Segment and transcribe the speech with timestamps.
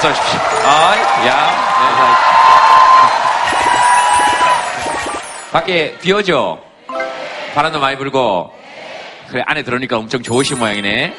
[0.00, 0.40] 어서 오십시오.
[0.64, 0.96] 아,
[1.26, 1.92] 야, 네,
[5.52, 6.58] 밖에 비 오죠?
[7.54, 8.50] 바람도 많이 불고.
[9.28, 11.14] 그래, 안에 들어오니까 엄청 좋으신 모양이네.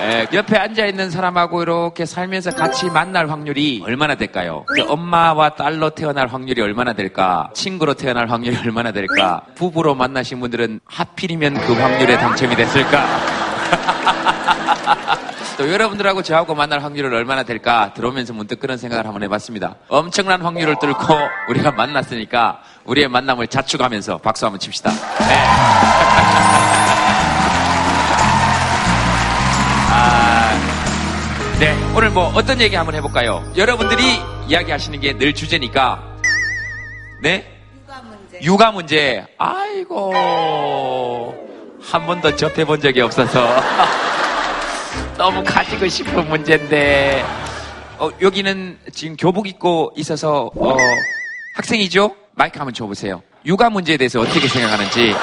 [0.00, 4.64] 에, 옆에 앉아있는 사람하고 이렇게 살면서 같이 만날 확률이 얼마나 될까요?
[4.88, 7.50] 엄마와 딸로 태어날 확률이 얼마나 될까?
[7.52, 9.42] 친구로 태어날 확률이 얼마나 될까?
[9.54, 13.04] 부부로 만나신 분들은 하필이면 그 확률에 당첨이 됐을까?
[15.56, 19.76] 또 여러분들하고 저하고 만날 확률은 얼마나 될까 들어오면서 문득 그런 생각을 한번 해봤습니다.
[19.88, 21.14] 엄청난 확률을 뚫고
[21.48, 24.90] 우리가 만났으니까 우리의 만남을 자축하면서 박수 한번 칩시다.
[24.90, 24.96] 네.
[29.92, 30.58] 아,
[31.60, 31.76] 네.
[31.94, 33.44] 오늘 뭐 어떤 얘기 한번 해볼까요?
[33.56, 34.02] 여러분들이
[34.48, 36.02] 이야기하시는 게 늘 주제니까.
[37.22, 37.46] 네?
[37.86, 38.40] 육아 문제.
[38.42, 39.24] 육아 문제.
[39.38, 40.12] 아이고.
[41.80, 43.46] 한 번도 접해본 적이 없어서.
[45.16, 47.24] 너무 가지고 싶은 문제인데.
[47.98, 50.76] 어, 여기는 지금 교복 입고 있어서, 어,
[51.54, 52.14] 학생이죠?
[52.34, 53.22] 마이크 한번 줘보세요.
[53.46, 55.14] 육아 문제에 대해서 어떻게 생각하는지.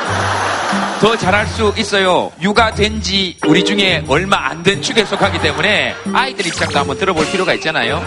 [1.01, 2.31] 더 잘할 수 있어요.
[2.41, 7.25] 육아 된 지 우리 중에 얼마 안 된 축에 속하기 때문에 아이들 입장도 한번 들어볼
[7.31, 7.99] 필요가 있잖아요.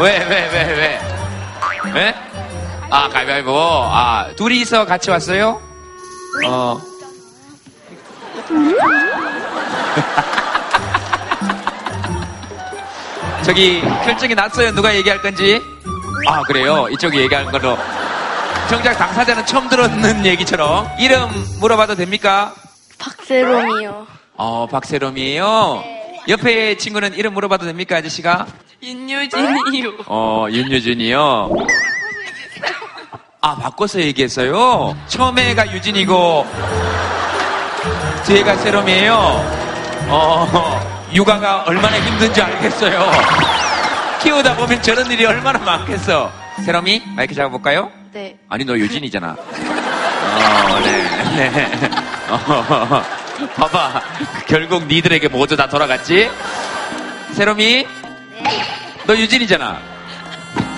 [0.00, 1.00] 왜, 왜, 왜, 왜?
[1.94, 2.14] 왜?
[2.90, 3.50] 아, 가위바위보.
[3.56, 5.60] 아, 둘이서 같이 왔어요?
[6.46, 6.78] 어.
[13.44, 14.74] 저기 결정이 났어요.
[14.74, 15.60] 누가 얘기할 건지?
[16.28, 16.88] 아, 그래요?
[16.90, 17.78] 이쪽이 얘기하는 거로.
[18.68, 20.88] 정작 당사자는 처음 들었는 얘기처럼.
[20.98, 21.28] 이름
[21.60, 22.52] 물어봐도 됩니까?
[22.98, 24.06] 박세롬이요.
[24.36, 25.84] 어, 박세롬이에요.
[26.28, 28.46] 옆에 친구는 이름 물어봐도 됩니까, 아저씨가?
[28.82, 29.92] 윤유진이요.
[30.06, 31.50] 어, 윤유진이요.
[33.40, 34.96] 아, 바꿔서 얘기했어요?
[35.06, 36.46] 처음에가 유진이고,
[38.26, 39.65] 뒤에가 세롬이에요.
[40.08, 43.10] 어, 육아가 얼마나 힘든지 알겠어요.
[44.22, 46.30] 키우다 보면 저런 일이 얼마나 많겠어.
[46.64, 47.90] 세롬이, 마이크 잡아볼까요?
[48.12, 48.36] 네.
[48.48, 49.34] 아니, 너 유진이잖아.
[49.36, 51.90] 어, 네, 네.
[52.28, 53.02] 어,
[53.56, 54.02] 봐봐.
[54.46, 56.30] 결국 니들에게 모두 다 돌아갔지?
[57.32, 57.86] 세롬이?
[59.06, 59.78] 너 유진이잖아.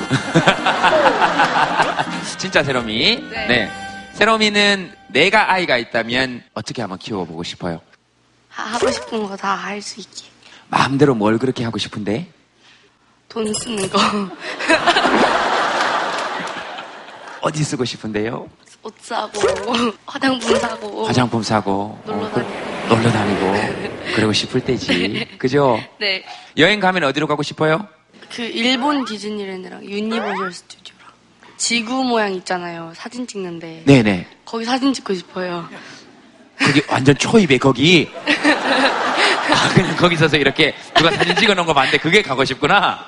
[2.38, 3.28] 진짜 세롬이.
[3.30, 3.70] 네.
[4.14, 7.80] 세롬이는 내가 아이가 있다면 어떻게 한번 키워보고 싶어요?
[8.58, 10.26] 하- 하고 싶은 거 다 할 수 있게.
[10.68, 12.28] 마음대로 뭘 그렇게 하고 싶은데?
[13.28, 13.98] 돈 쓰는 거.
[17.40, 18.48] 어디 쓰고 싶은데요?
[18.82, 19.40] 옷 사고,
[20.06, 21.06] 화장품 사고.
[21.06, 22.40] 화장품 사고, 놀러 어, 그-
[22.88, 23.52] 놀러 다니고,
[24.14, 25.26] 그러고 싶을 때지.
[25.38, 25.78] 그죠?
[26.00, 26.24] 네.
[26.56, 27.86] 여행 가면 어디로 가고 싶어요?
[28.34, 31.08] 그 일본 디즈니랜드랑 유니버셜 스튜디오랑
[31.56, 32.92] 지구 모양 있잖아요.
[32.94, 33.82] 사진 찍는데.
[33.86, 34.26] 네네.
[34.44, 35.68] 거기 사진 찍고 싶어요.
[36.58, 38.10] 거기 완전 초입에 거기.
[39.50, 42.98] 아, 그냥 거기 서서 이렇게 누가 사진 찍어 놓은 거 봤는데 그게 가고 싶구나.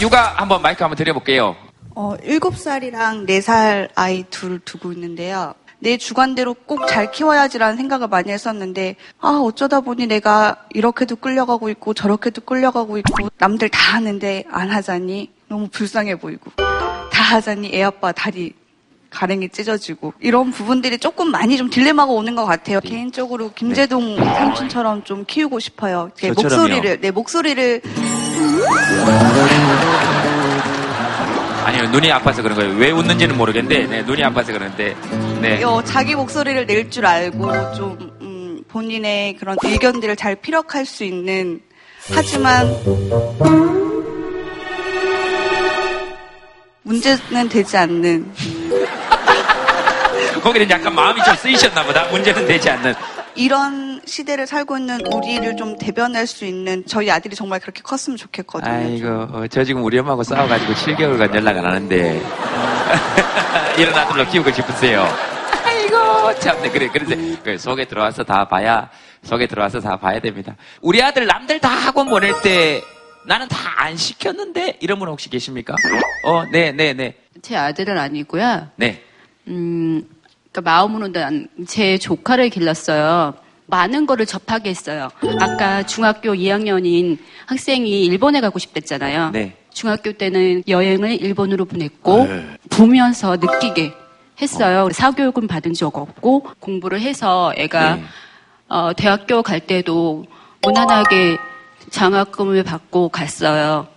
[0.00, 1.56] 육아 한번 마이크 한번 드려볼게요.
[1.94, 5.54] 어, 7살이랑 4살 아이 둘 두고 있는데요.
[5.78, 11.94] 내 주관대로 꼭 잘 키워야지라는 생각을 많이 했었는데, 아, 어쩌다 보니 내가 이렇게도 끌려가고 있고,
[11.94, 18.12] 저렇게도 끌려가고 있고, 남들 다 하는데 안 하자니 너무 불쌍해 보이고, 다 하자니 애 아빠
[18.12, 18.52] 다리
[19.10, 22.80] 가랭이 찢어지고, 이런 부분들이 조금 많이 좀 딜레마가 오는 것 같아요.
[22.80, 26.10] 개인적으로 김재동 삼촌처럼 좀 키우고 싶어요.
[26.16, 26.62] 제 저처럼요?
[26.62, 27.80] 목소리를, 내 목소리를
[31.64, 32.74] 아니요, 눈이 아파서 그런 거예요.
[32.76, 34.94] 왜 웃는지는 모르겠는데, 네, 눈이 아파서 그러는데,
[35.40, 35.62] 네.
[35.64, 41.60] 어, 자기 목소리를 낼 줄 알고 좀 음, 본인의 그런 의견들을 잘 피력할 수 있는
[42.12, 42.66] 하지만
[46.86, 48.32] 문제는 되지 않는
[50.46, 52.04] 거기는 약간 마음이 좀 쓰이셨나 보다.
[52.06, 52.94] 문제는 되지 않는.
[53.34, 58.72] 이런 시대를 살고 있는 우리를 좀 대변할 수 있는 저희 아들이 정말 그렇게 컸으면 좋겠거든요.
[58.72, 62.22] 아이고, 어, 저 지금 우리 엄마하고 싸워가지고 7개월간 연락 안 하는데,
[63.76, 65.04] 이런 아들로 키우고 싶으세요.
[65.66, 66.70] 아이고, 참 네.
[66.70, 68.88] 그래, 그래서 그 속에 들어와서 다 봐야,
[69.24, 70.54] 속에 들어와서 다 봐야 됩니다.
[70.80, 72.80] 우리 아들 남들 다 학원 보낼 때,
[73.26, 75.76] 나는 다 안 시켰는데, 이런 분 혹시 계십니까?
[76.24, 77.14] 어, 네, 네, 네.
[77.42, 78.68] 제 아들은 아니고요.
[78.76, 79.02] 네.
[79.46, 80.08] 음,
[80.50, 83.34] 그러니까 마음으로 난제 조카를 길렀어요.
[83.66, 85.08] 많은 거를 접하게 했어요.
[85.40, 89.30] 아까 중학교 2학년인 학생이 일본에 가고 싶댔잖아요.
[89.30, 89.56] 네.
[89.72, 92.56] 중학교 때는 여행을 일본으로 보냈고 네.
[92.70, 93.92] 보면서 느끼게
[94.40, 94.88] 했어요.
[94.90, 98.04] 사교육은 받은 적 없고 공부를 해서 애가 네.
[98.68, 100.24] 어, 대학교 갈 때도
[100.62, 101.36] 무난하게
[101.90, 103.88] 장학금을 받고 갔어요.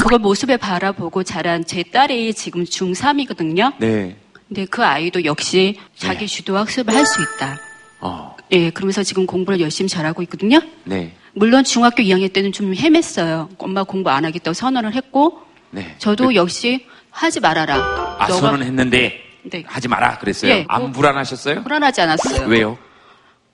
[0.00, 3.74] 그걸 모습에 바라보고 자란 제 딸이 지금 중3이거든요.
[3.78, 4.16] 네.
[4.48, 6.26] 근데 그 아이도 역시 자기 네.
[6.26, 7.58] 주도 학습을 할 수 있다.
[8.00, 10.60] 어, 예, 그러면서 지금 공부를 열심히 잘하고 있거든요.
[10.84, 13.48] 네, 물론 중학교 2학년 때는 좀 헤맸어요.
[13.58, 15.40] 엄마 공부 안 하겠다고 선언을 했고,
[15.70, 15.94] 네.
[15.98, 17.76] 저도 역시 하지 말아라.
[18.18, 19.62] 아, 너가 선언 했는데 네.
[19.66, 20.50] 하지 마라 그랬어요.
[20.50, 21.62] 예, 안 뭐- 불안하셨어요?
[21.62, 22.48] 불안하지 않았어요.
[22.48, 22.76] 왜요?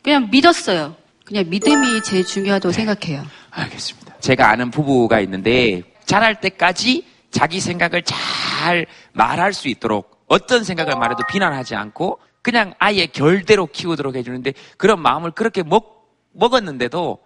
[0.02, 0.96] 그냥 믿었어요.
[1.24, 3.24] 그냥 믿음이 제일 중요하다고 생각해요.
[3.58, 4.18] 알겠습니다.
[4.20, 11.22] 제가 아는 부부가 있는데 자랄 때까지 자기 생각을 잘 말할 수 있도록 어떤 생각을 말해도
[11.30, 17.18] 비난하지 않고 그냥 아예 결대로 키우도록 해주는데 그런 마음을 그렇게 먹, 먹었는데도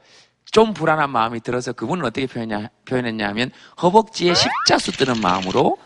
[0.50, 3.50] 좀 불안한 마음이 들어서 그분은 어떻게 표현했냐, 표현했냐 하면
[3.80, 5.78] 허벅지에 십자수 뜨는 마음으로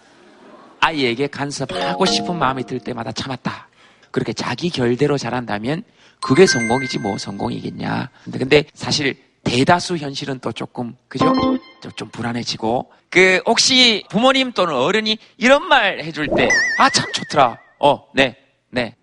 [0.81, 3.69] 아이에게 간섭하고 싶은 마음이 들 때마다 참았다.
[4.11, 5.83] 그렇게 자기 결대로 잘한다면
[6.21, 8.11] 그게 성공이지 뭐 성공이겠냐.
[8.33, 9.17] 근데 사실
[9.47, 11.33] 대다수 현실은 또 조금 그죠?
[11.81, 16.49] 좀, 좀 불안해지고 그 혹시 부모님 또는 어른이 이런 말 해줄 때
[16.79, 17.57] 아 참 좋더라.
[17.79, 18.37] 어, 네,
[18.71, 18.95] 네.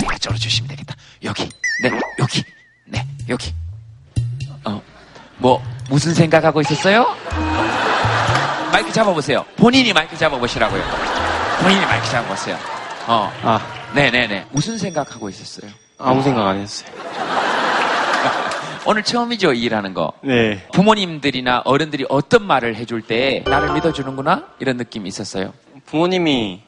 [0.00, 0.94] 내가 쩔어 주시면 되겠다.
[1.24, 1.48] 여기,
[1.82, 2.42] 네, 여기,
[2.86, 3.52] 네, 여기.
[4.64, 4.80] 어,
[5.38, 7.06] 뭐 무슨 생각하고 있었어요?
[8.72, 9.44] 마이크 잡아보세요.
[9.56, 10.82] 본인이 마이크 잡아보시라고요.
[11.62, 12.56] 본인이 마이크 잡아보세요.
[13.06, 13.60] 어, 아,
[13.94, 14.44] 네 네 네.
[14.50, 15.70] 무슨 생각하고 있었어요?
[15.98, 16.88] 아무 생각 안 했어요.
[18.86, 20.12] 오늘 처음이죠, 이 일하는 거.
[20.22, 20.64] 네.
[20.72, 24.44] 부모님들이나 어른들이 어떤 말을 해줄 때 나를 믿어주는구나?
[24.60, 25.52] 이런 느낌이 있었어요.
[25.86, 26.62] 부모님이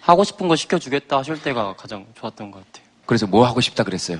[0.00, 2.86] 하고 싶은 거 시켜주겠다 하실 때가 가장 좋았던 것 같아요.
[3.06, 4.18] 그래서 뭐 하고 싶다 그랬어요?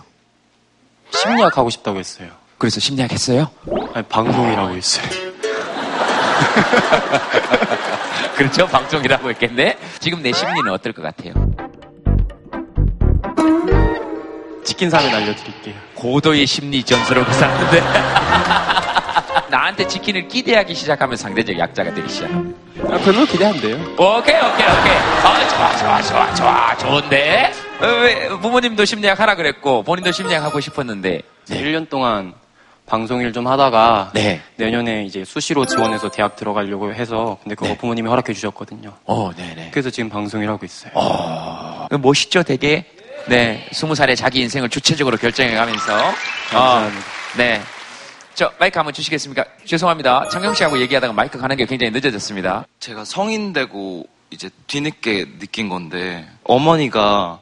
[1.11, 2.29] 심리학 하고 싶다고 했어요.
[2.57, 3.51] 그래서 심리학 했어요?
[3.93, 5.05] 아니, 방송이라고 했어요.
[8.37, 9.77] 그렇죠, 방송이라고 했겠네?
[10.01, 11.35] 지금 내 심리는 어떨 것 같아요?
[14.65, 15.75] 치킨 사면 알려드릴게요.
[15.95, 17.83] 고도의 심리 전설을 구사하는데
[19.51, 22.31] 나한테 치킨을 기대하기 시작하면 상대적 약자가 되기 시작.
[22.31, 23.77] 아, 별로 기대 안 돼요.
[23.95, 24.97] 오케이, 오케이, 오케이.
[25.25, 26.77] 아, 좋아, 좋아, 좋아, 좋아.
[26.79, 27.53] 좋은데?
[27.81, 31.21] 어, 왜, 부모님도 심리학 하라 그랬고, 본인도 심리학 하고 싶었는데.
[31.49, 31.63] 네.
[31.63, 32.33] 1년 동안
[32.87, 34.41] 방송 일좀 하다가 네.
[34.57, 37.77] 내년에 이제 수시로 지원해서 대학 들어가려고 해서 근데 그거 네.
[37.77, 38.93] 부모님이 허락해 주셨거든요.
[39.05, 39.71] 어, 네네.
[39.71, 40.93] 그래서 지금 방송 일 하고 있어요.
[40.95, 42.87] 어, 멋있죠, 되게?
[43.29, 45.97] 네, 스무 살에 자기 인생을 주체적으로 결정해 가면서.
[46.51, 47.07] 감사합니다.
[47.37, 47.63] 네.
[48.35, 49.45] 저, 마이크 한번 주시겠습니까?
[49.65, 50.29] 죄송합니다.
[50.31, 52.67] 창경 씨하고 얘기하다가 마이크 가는 게 굉장히 늦어졌습니다.
[52.81, 57.41] 제가 성인 되고 이제 뒤늦게 느낀 건데 어머니가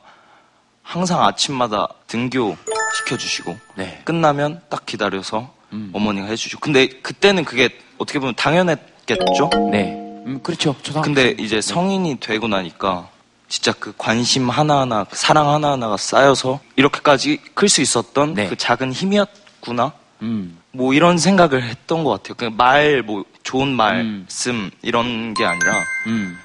[0.82, 2.56] 항상 아침마다 등교
[2.98, 4.00] 시켜주시고 네.
[4.04, 5.90] 끝나면 딱 기다려서 음.
[5.94, 7.68] 어머니가 해주시고 근데 그때는 그게
[7.98, 9.50] 어떻게 보면 당연했겠죠?
[9.70, 9.92] 네.
[10.26, 10.74] 음, 그렇죠.
[10.82, 13.08] 초등 근데 이제 성인이 되고 나니까
[13.50, 18.49] 진짜 그 관심 하나하나 그 사랑 하나하나가 쌓여서 이렇게까지 클 수 있었던 네.
[18.49, 19.93] 그 작은 힘이었구나
[20.23, 20.56] 음.
[20.73, 22.35] 뭐 이런 생각을 했던 것 같아요.
[22.37, 23.76] 그냥 말, 뭐 좋은 음.
[23.76, 26.38] 말씀 이런 게 아니라 음.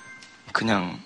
[0.51, 0.97] 그냥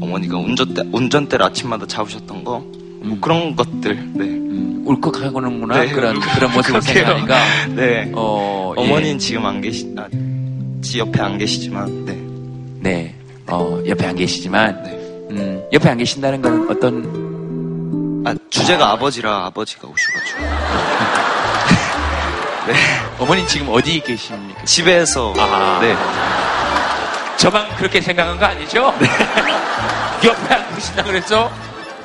[0.00, 2.60] 어머니가 운전대 운전대를 아침마다 잡으셨던 거,
[3.00, 3.94] 뭐 그런 것들.
[4.14, 4.24] 네.
[4.24, 5.80] 음, 울컥하고는구나.
[5.80, 6.82] 네, 그런, 그런 모습을.
[6.82, 7.38] 생각하니까.
[7.74, 8.10] 네.
[8.14, 8.82] 어, 예.
[8.82, 10.08] 어머니는 지금 안 계시, 아,
[10.82, 12.14] 지 옆에 안 계시지만, 네.
[12.80, 13.14] 네.
[13.48, 14.95] 어, 옆에 안 계시지만, 네.
[15.66, 20.40] 음, 옆에 안 계신다는 건 어떤, 아, 주제가 아 버지라 아버지가 오셔가지고.
[22.66, 22.74] 네.
[23.18, 24.64] 어머니 지금 어디 계십니까?
[24.64, 25.78] 집에서, 아.
[25.80, 25.96] 네.
[27.36, 28.92] 저만 그렇게 생각한 거 아니죠?
[30.24, 31.50] 옆에 안 계신다 그래서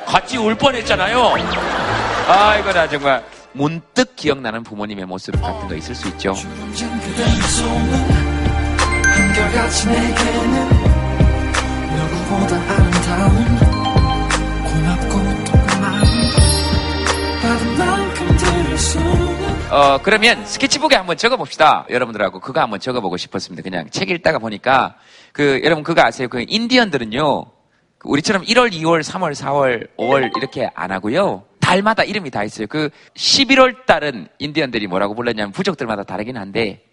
[0.06, 1.34] 같이 울 뻔했잖아요.
[2.28, 6.34] 아, 이거 나 정말 문득 기억나는 부모님의 모습 같은 거 있을 수 있죠.
[12.32, 13.58] 누구보다 아름다운
[14.64, 15.32] 고맙고
[19.70, 21.86] 어, 그러면 스케치북에 한번 적어봅시다.
[21.88, 23.62] 여러분들하고 그거 한번 적어보고 싶었습니다.
[23.62, 24.96] 그냥 책 읽다가 보니까
[25.32, 26.28] 그, 여러분 그거 아세요?
[26.28, 27.44] 그 인디언들은요,
[27.98, 31.44] 그 우리처럼 1월, 2월, 3월, 4월, 5월 이렇게 안 하고요.
[31.58, 32.66] 달마다 이름이 다 있어요.
[32.66, 36.84] 그 11월 달은 인디언들이 뭐라고 불렀냐면 부족들마다 다르긴 한데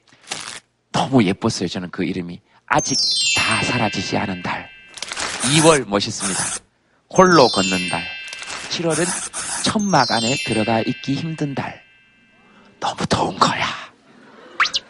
[0.93, 1.67] 너무 예뻤어요.
[1.67, 2.39] 저는 그 이름이.
[2.65, 2.96] 아직
[3.36, 4.78] 다 사라지지 않은 달.
[5.43, 6.39] 2월 멋있습니다.
[7.10, 8.03] 홀로 걷는 달.
[8.69, 9.05] 7월은
[9.63, 11.81] 천막 안에 들어가 있기 힘든 달.
[12.79, 13.65] 너무 더운 거야.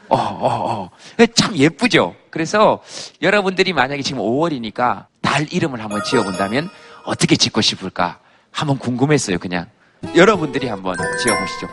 [0.09, 0.89] 어, 어, 어.
[1.35, 2.15] 참 예쁘죠?
[2.29, 2.81] 그래서
[3.21, 6.69] 여러분들이 만약에 지금 5월이니까 달 이름을 한번 지어본다면
[7.05, 8.19] 어떻게 짓고 싶을까?
[8.51, 9.69] 한번 궁금했어요, 그냥.
[10.15, 11.67] 여러분들이 한번 지어보시죠.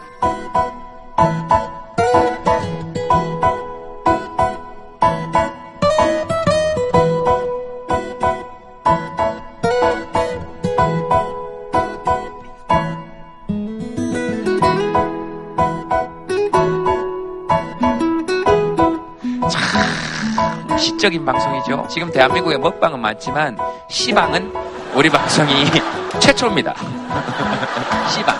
[21.07, 21.87] 참 시적인 방송이죠.
[21.89, 23.57] 지금 대한민국에 먹방은 많지만
[23.89, 24.53] 시방은
[24.95, 25.53] 우리 방송이
[26.19, 26.75] 최초입니다.
[28.11, 28.37] 시방.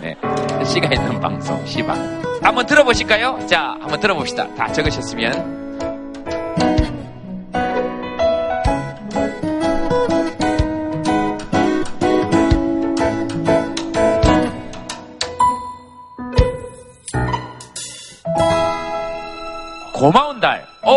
[0.00, 0.16] 네.
[0.64, 2.22] 씨가 있는 방송, 시방.
[2.42, 3.46] 한번 들어보실까요?
[3.46, 4.54] 자, 한번 들어봅시다.
[4.54, 5.57] 다 적으셨으면.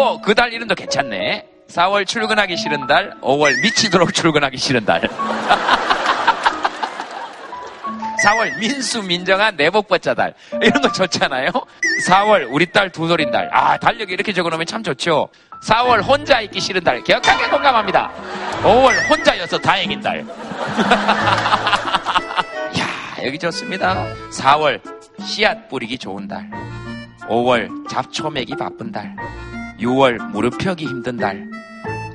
[0.02, 1.46] 어, 그 달 이름도 괜찮네.
[1.70, 5.02] 4월 출근하기 싫은 달, 5월 미치도록 출근하기 싫은 달.
[8.26, 10.34] 4월 민수 민정한 내복버자 달.
[10.62, 11.50] 이런 거 좋잖아요.
[12.08, 13.50] 4월 우리 딸 두돌인 달.
[13.54, 15.30] 아, 달력에 이렇게 적어놓으면 참 좋죠.
[15.64, 17.02] 4월 혼자 있기 싫은 달.
[17.04, 18.12] 기억하게 공감합니다.
[18.64, 20.20] 5월 혼자여서 다행인 달.
[22.80, 24.06] 야 여기 좋습니다.
[24.34, 24.82] 4월
[25.24, 26.50] 씨앗 뿌리기 좋은 달.
[27.28, 29.16] 5월 잡초 매기 바쁜 달.
[29.82, 31.48] 6월 무릎 펴기 힘든 달.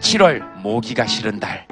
[0.00, 1.66] 7월 모기가 싫은 달.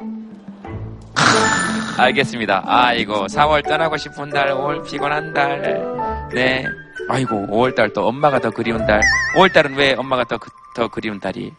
[1.96, 2.62] 알겠습니다.
[2.66, 6.28] 아이고, 4월 떠나고 싶은 달, 5월 피곤한 달.
[6.32, 6.64] 네.
[7.08, 9.00] 아이고, 5월 달 또 엄마가 더 그리운 달.
[9.36, 11.52] 5월 달은 왜 엄마가 더, 그- 더 그리운 달이?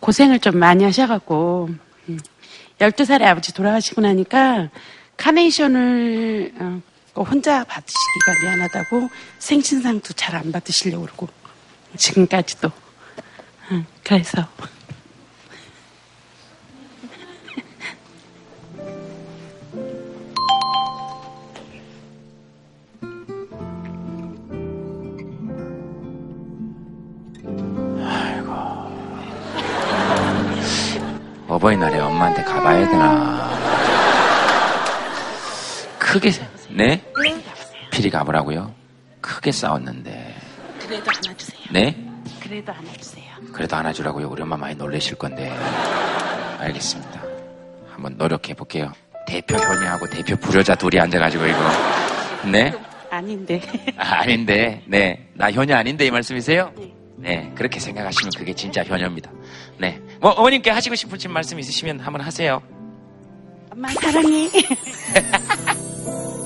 [0.00, 1.68] 고생을 좀 많이 하셔갖고
[2.08, 2.18] 음,
[2.78, 4.68] 12살에 아버지 돌아가시고 나니까
[5.16, 6.80] 카네이션을 어,
[7.14, 9.08] 그 혼자 받으시기가 미안하다고
[9.38, 11.28] 생신상도 잘 안 받으시려고 그러고
[11.96, 12.70] 지금까지도
[13.70, 14.46] 음, 그래서
[31.56, 33.50] 어버이날에 엄마한테 가봐야 되나.
[35.98, 36.30] 크게,
[36.70, 37.02] 네?
[37.90, 38.74] 필히 가보라고요?
[39.20, 40.35] 크게 싸웠는데.
[41.70, 41.96] 네?
[42.40, 43.26] 그래도 안아주세요.
[43.52, 44.28] 그래도 안아주라고요.
[44.28, 45.50] 우리 엄마 많이 놀라실 건데.
[46.58, 47.22] 알겠습니다.
[47.90, 48.92] 한번 노력해 볼게요.
[49.26, 51.58] 대표 현이하고 대표 불효자 둘이 앉아가지고 이거.
[52.50, 52.72] 네?
[53.10, 53.62] 아닌데
[53.96, 55.28] 아, 아닌데, 네.
[55.34, 56.72] 나 효녀 아닌데 이 말씀이세요?
[57.16, 57.50] 네.
[57.54, 59.30] 그렇게 생각하시면 그게 진짜 효녀입니다.
[59.78, 60.00] 네.
[60.20, 62.62] 뭐, 어머님께 하시고 싶으신 말씀 있으시면 한번 하세요.
[63.72, 64.50] 엄마 사랑해.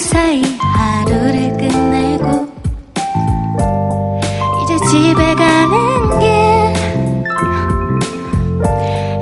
[0.00, 2.48] 무사히 하루를 끝내고
[4.62, 6.26] 이제 집에 가는 길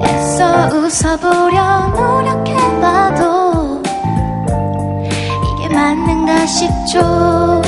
[0.04, 3.82] 애써 웃어보려 노력해봐도
[5.56, 7.60] 이게 맞는가 싶죠.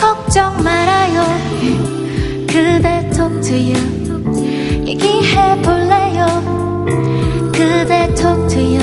[0.00, 1.22] 걱정 말아요.
[2.46, 3.76] 그대 talk to you.
[4.86, 6.24] 얘기해볼래요.
[7.52, 8.73] 그대 talk to you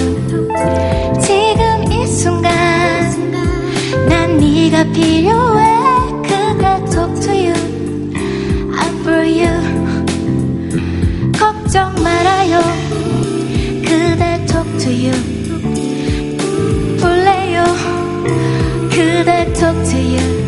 [4.82, 7.54] 네가 필요해 그대 talk to you
[8.74, 9.54] I'm for you
[11.38, 12.62] 걱정 말아요
[13.84, 15.14] 그대 talk to you
[17.00, 17.64] 볼래요
[18.90, 20.41] 그대 talk to you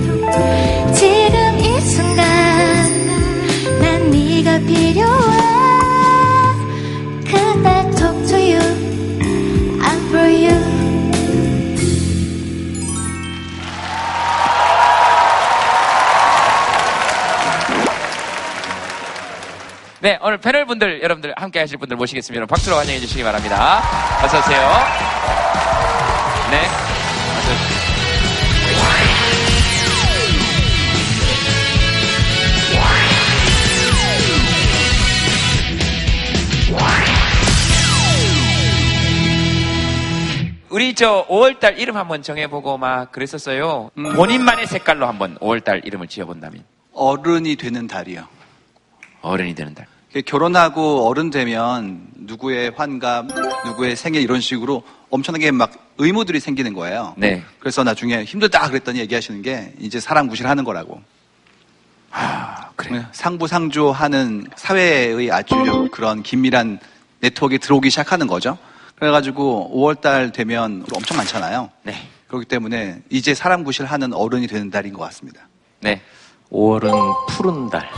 [20.03, 22.35] 네, 오늘 패널 분들, 여러분들 함께 하실 분들 모시겠습니다.
[22.35, 23.81] 여러분 박수로 환영해 주시기 바랍니다.
[24.21, 24.59] 어서오세요.
[26.51, 26.59] 네.
[27.37, 27.53] 어서
[40.69, 43.91] 우리 저 5월달 이름 한번 정해보고 막 그랬었어요.
[43.95, 48.27] 본인만의 색깔로 한번 5월달 이름을 지어본다면 어른이 되는 달이요.
[49.21, 49.92] 어른이 되는 달.
[50.21, 53.27] 결혼하고 어른 되면 누구의 환갑,
[53.65, 57.13] 누구의 생일 이런 식으로 엄청나게 막 의무들이 생기는 거예요.
[57.17, 57.43] 네.
[57.59, 61.01] 그래서 나중에 힘들다 그랬더니 얘기하시는 게 이제 사람 구실하는 거라고.
[62.11, 63.05] 아, 그래.
[63.11, 66.79] 상부상조하는 사회의 아주 그런 긴밀한
[67.21, 68.57] 네트워크에 들어오기 시작하는 거죠.
[68.95, 71.69] 그래가지고 5월달 되면 엄청 많잖아요.
[71.83, 71.95] 네.
[72.27, 75.47] 그렇기 때문에 이제 사람 구실하는 어른이 되는 달인 것 같습니다.
[75.79, 76.01] 네.
[76.51, 77.89] 5월은 푸른 달.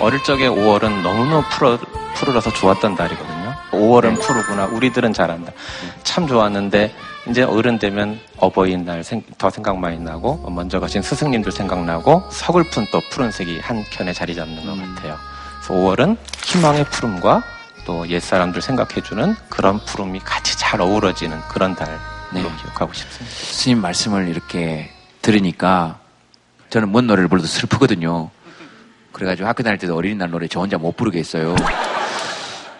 [0.00, 1.78] 어릴 적에 5월은 너무너무 푸르,
[2.14, 3.54] 푸르러서 좋았던 달이거든요.
[3.72, 4.66] 5월은 푸르구나.
[4.66, 5.52] 우리들은 잘한다.
[6.02, 6.94] 참 좋았는데
[7.28, 13.00] 이제 어른 되면 어버이날 생- 더 생각 많이 나고 먼저 가신 스승님들 생각나고 서글픈 또
[13.10, 15.18] 푸른색이 한 켠에 자리 잡는 것 같아요.
[15.62, 16.16] 그래서 5월은
[16.46, 17.42] 희망의 푸름과
[17.84, 21.92] 또 옛사람들 생각해주는 그런 푸름이 같이 잘 어우러지는 그런 달로
[22.32, 22.42] 네.
[22.42, 23.34] 기억하고 싶습니다.
[23.36, 24.90] 스님 말씀을 이렇게
[25.20, 25.98] 들으니까
[26.70, 28.30] 저는 뭔 노래를 불러도 슬프거든요.
[29.20, 31.54] 그래가지고 학교 다닐 때도 어린이날 노래 저 혼자 못 부르겠어요.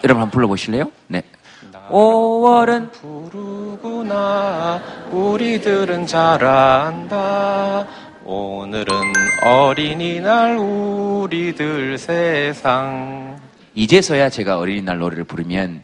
[0.03, 0.91] 여러분 한번 불러보실래요?
[1.09, 1.23] 네.
[1.91, 4.81] 5월은 부르구나
[5.11, 7.87] 우리들은 잘한다
[8.25, 8.95] 오늘은
[9.45, 13.39] 어린이날 우리들 세상
[13.75, 15.83] 이제서야 제가 어린이날 노래를 부르면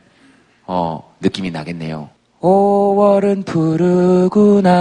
[0.67, 2.09] 어, 느낌이 나겠네요.
[2.41, 4.75] 5월은 푸르구나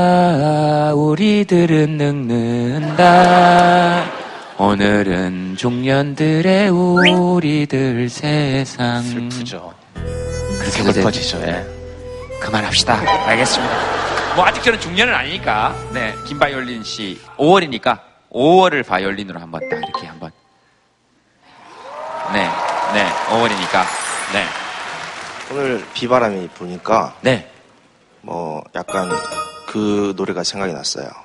[0.93, 4.14] 우리들은 늙는다
[4.57, 9.03] 오늘은 중년들의 우리들 세상.
[9.03, 9.73] 슬프죠.
[9.93, 11.41] 그렇게 슬퍼지죠.
[11.41, 11.65] 예.
[12.39, 12.95] 그만합시다.
[13.27, 14.35] 알겠습니다.
[14.35, 15.75] 뭐 아직 저는 중년은 아니니까.
[15.93, 16.13] 네.
[16.25, 17.99] 김 바이올린 씨 5월이니까
[18.31, 20.31] 5월을 바이올린으로 한번 딱 이렇게 한번.
[22.33, 22.49] 네,
[22.93, 23.05] 네.
[23.29, 23.83] 5월이니까.
[24.33, 24.45] 네,
[25.51, 27.51] 오늘 비바람이 부니까 네.
[28.21, 29.09] 뭐 약간
[29.67, 31.24] 그 노래가 생각이 났어요.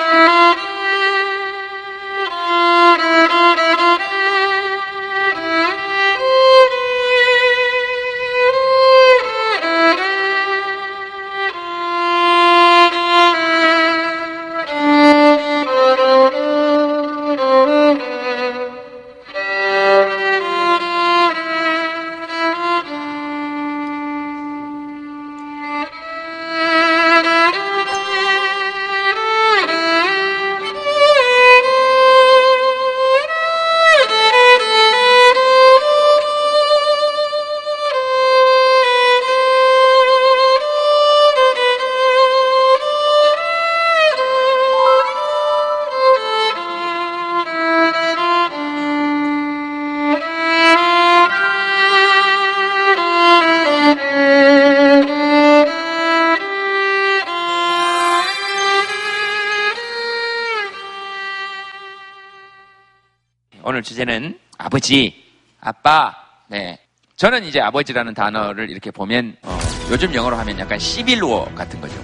[63.63, 65.23] 오늘 주제는 아버지,
[65.59, 66.15] 아빠.
[66.47, 66.79] 네.
[67.15, 69.57] 저는 이제 아버지라는 단어를 이렇게 보면 어,
[69.91, 71.95] 요즘 영어로 하면 약간 시빌워 같은 거죠.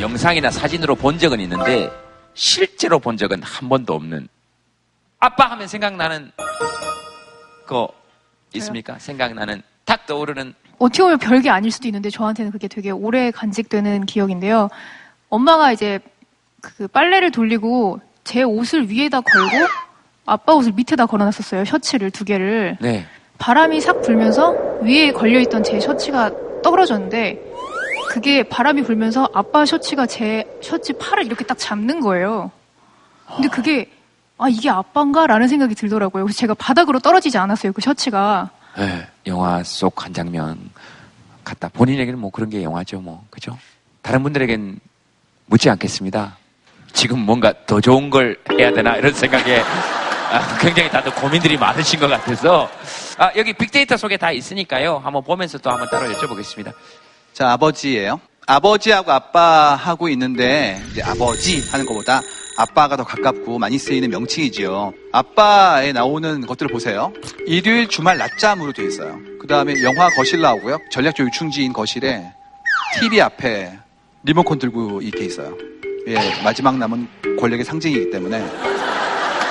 [0.00, 1.90] 영상이나 사진으로 본 적은 있는데
[2.34, 4.28] 실제로 본 적은 한 번도 없는.
[5.18, 6.30] 아빠 하면 생각나는
[7.66, 7.88] 거
[8.54, 8.98] 있습니까?
[8.98, 14.70] 생각나는 탁 떠오르는 어떻게 보면 별게 아닐 수도 있는데 저한테는 그게 되게 오래 간직되는 기억인데요.
[15.28, 15.98] 엄마가 이제
[16.62, 19.56] 그 빨래를 돌리고 제 옷을 위에다 걸고
[20.30, 21.64] 아빠 옷을 밑에다 걸어놨었어요.
[21.64, 22.76] 셔츠를 두 개를.
[22.80, 23.04] 네.
[23.38, 26.30] 바람이 싹 불면서 위에 걸려있던 제 셔츠가
[26.62, 27.40] 떨어졌는데
[28.10, 32.50] 그게 바람이 불면서 아빠 셔츠가 제 셔츠 팔을 이렇게 딱 잡는 거예요.
[33.34, 33.90] 근데 그게
[34.38, 35.26] 아 이게 아빠인가?
[35.26, 36.24] 라는 생각이 들더라고요.
[36.24, 37.72] 그래서 제가 바닥으로 떨어지지 않았어요.
[37.72, 38.50] 그 셔츠가.
[38.78, 40.58] 네, 영화 속 한 장면
[41.44, 41.68] 같다.
[41.72, 43.24] 본인에게는 뭐 그런 게 영화죠, 뭐.
[43.30, 43.58] 그죠?
[44.02, 44.78] 다른 분들에겐
[45.46, 46.36] 묻지 않겠습니다.
[46.92, 49.62] 지금 뭔가 더 좋은 걸 해야 되나 이런 생각에
[50.30, 52.70] 아, 굉장히 다들 고민들이 많으신 것 같아서
[53.18, 55.00] 아, 여기 빅데이터 속에 다 있으니까요.
[55.02, 56.72] 한번 보면서 또 한번 따로 여쭤보겠습니다.
[57.32, 58.20] 자, 아버지예요.
[58.46, 62.20] 아버지하고 아빠하고 있는데 이제 아버지 하는 것보다
[62.56, 64.92] 아빠가 더 가깝고 많이 쓰이는 명칭이지요.
[65.12, 67.12] 아빠에 나오는 것들을 보세요.
[67.46, 69.18] 일요일 주말 낮잠으로 되어 있어요.
[69.40, 70.78] 그 다음에 영화 거실 나오고요.
[70.90, 72.32] 전략적 유충지인 거실에
[73.00, 73.78] TV 앞에
[74.24, 75.56] 리모컨 들고 이렇게 있어요.
[76.08, 78.99] 예, 마지막 남은 권력의 상징이기 때문에.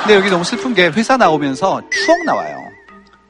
[0.01, 2.57] 근데 여기 너무 슬픈 게 회사 나오면서 추억 나와요.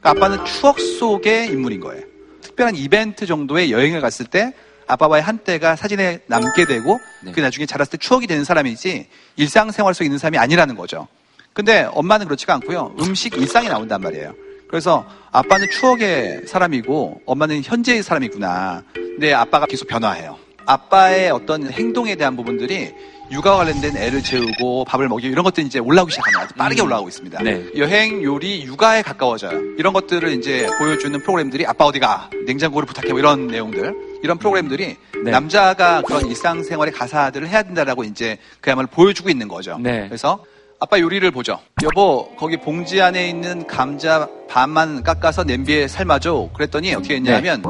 [0.00, 2.04] 그러니까 아빠는 추억 속의 인물인 거예요.
[2.40, 4.54] 특별한 이벤트 정도의 여행을 갔을 때
[4.86, 7.32] 아빠와의 한때가 사진에 남게 되고 네.
[7.32, 11.06] 그 나중에 자랐을 때 추억이 되는 사람이지 일상생활 속에 있는 사람이 아니라는 거죠.
[11.52, 12.94] 근데 엄마는 그렇지가 않고요.
[13.00, 14.34] 음식 일상이 나온단 말이에요.
[14.68, 18.84] 그래서 아빠는 추억의 사람이고 엄마는 현재의 사람이구나.
[18.94, 20.38] 근데 아빠가 계속 변화해요.
[20.70, 22.94] 아빠의 어떤 행동에 대한 부분들이
[23.32, 26.42] 육아 관련된 애를 재우고 밥을 먹이고 이런 것들이 이제 올라오기 시작합니다.
[26.42, 26.86] 아주 빠르게 음.
[26.86, 27.42] 올라오고 있습니다.
[27.42, 27.64] 네.
[27.76, 29.74] 여행, 요리, 육아에 가까워져요.
[29.78, 35.30] 이런 것들을 이제 보여주는 프로그램들이 아빠 어디가 냉장고를 부탁해 뭐 이런 내용들 이런 프로그램들이 네.
[35.30, 39.76] 남자가 그런 일상생활의 가사들을 해야 된다라고 이제 그야말로 보여주고 있는 거죠.
[39.80, 40.06] 네.
[40.06, 40.44] 그래서
[40.80, 41.58] 아빠 요리를 보죠.
[41.82, 46.50] 여보 거기 봉지 안에 있는 감자 반만 깎아서 냄비에 삶아줘.
[46.54, 47.62] 그랬더니 어떻게 했냐면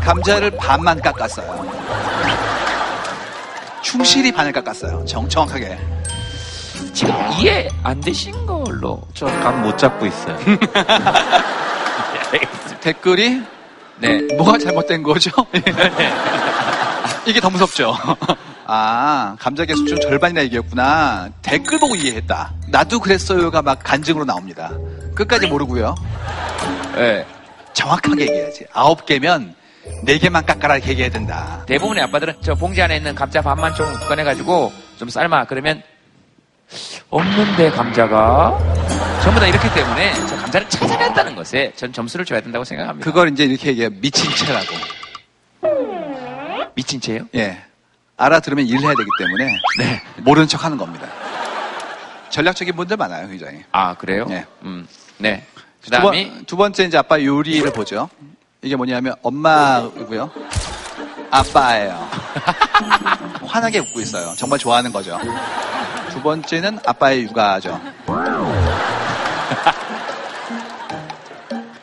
[0.00, 1.70] 감자를 반만 깎았어요.
[3.82, 5.04] 충실히 반을 깎았어요.
[5.04, 5.78] 정, 정확하게.
[6.92, 9.00] 지금 이해 안 되신 걸로.
[9.14, 10.36] 저 감 못 잡고 있어요.
[12.80, 13.42] 댓글이
[13.98, 14.22] 네.
[14.36, 15.30] 뭐가 잘못된 거죠?
[17.26, 17.94] 이게 더 무섭죠.
[18.66, 21.28] 아, 감자 개수 중 절반이나 얘기였구나.
[21.42, 22.54] 댓글 보고 이해했다.
[22.68, 24.70] 나도 그랬어요가 막 간증으로 나옵니다.
[25.14, 25.94] 끝까지 모르고요.
[26.94, 27.26] 네.
[27.74, 28.64] 정확하게 얘기해야지.
[28.72, 29.54] 아홉 개면
[30.02, 31.64] 네 개만 깎아라 이렇게 얘기해야 된다.
[31.66, 35.44] 대부분의 아빠들은 저 봉지 안에 있는 감자 반만 좀 꺼내가지고 좀 삶아.
[35.46, 35.82] 그러면
[37.08, 38.58] 없는데 감자가
[39.22, 43.04] 전부 다 이렇기 때문에 저 감자를 찾아냈다는 것에 전 점수를 줘야 된다고 생각합니다.
[43.04, 43.90] 그걸 이제 이렇게 얘기해요.
[44.00, 44.66] 미친 채라고.
[46.74, 47.26] 미친 채요?
[47.34, 47.62] 예.
[48.16, 50.02] 알아들으면 일을 해야 되기 때문에 네.
[50.22, 51.08] 모르는 척 하는 겁니다.
[52.28, 53.64] 전략적인 분들 많아요, 굉장히.
[53.72, 54.26] 아 그래요?
[54.26, 54.44] 네.
[54.62, 54.86] 음,
[55.18, 55.44] 네.
[55.82, 58.08] 두, 그다음이 번, 두 번째 이제 아빠 요리를 보죠.
[58.62, 60.30] 이게 뭐냐면 엄마고요.
[61.30, 62.08] 아빠예요.
[63.46, 64.34] 환하게 웃고 있어요.
[64.36, 65.18] 정말 좋아하는 거죠.
[66.10, 67.80] 두 번째는 아빠의 육아죠.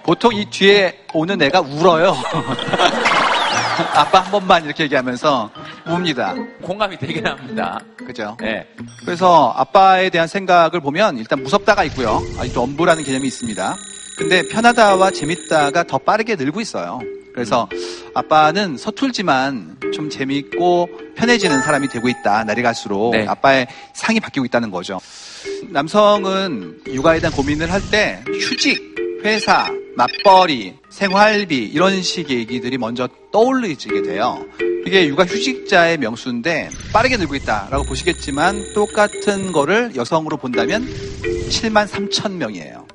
[0.04, 2.16] 보통 이 뒤에 오는 애가 울어요.
[3.94, 5.50] 아빠 한 번만 이렇게 얘기하면서
[5.86, 6.34] 웁니다.
[6.62, 7.80] 공감이 되게 납니다.
[7.98, 8.38] 그죠?
[8.40, 8.68] 네.
[9.06, 12.22] 그래서 아빠에 대한 생각을 보면 일단 무섭다가 있고요.
[12.40, 13.76] 아직도 엄부라는 개념이 있습니다.
[14.18, 17.00] 근데 편하다와 재밌다가 더 빠르게 늘고 있어요.
[17.34, 17.70] 그래서
[18.16, 22.44] 아빠는 서툴지만 좀 재밌고 편해지는 사람이 되고 있다.
[22.44, 23.28] 날이 갈수록 네.
[23.28, 25.00] 아빠의 상이 바뀌고 있다는 거죠.
[25.70, 34.02] 남성은 육아에 대한 고민을 할 때 휴직, 회사, 맞벌이, 생활비 이런 식의 얘기들이 먼저 떠올리게
[34.02, 34.44] 돼요.
[34.88, 40.88] 이게 육아 휴직자의 명수인데 빠르게 늘고 있다라고 보시겠지만 똑같은 거를 여성으로 본다면
[41.50, 42.87] 7만 3천 명이에요.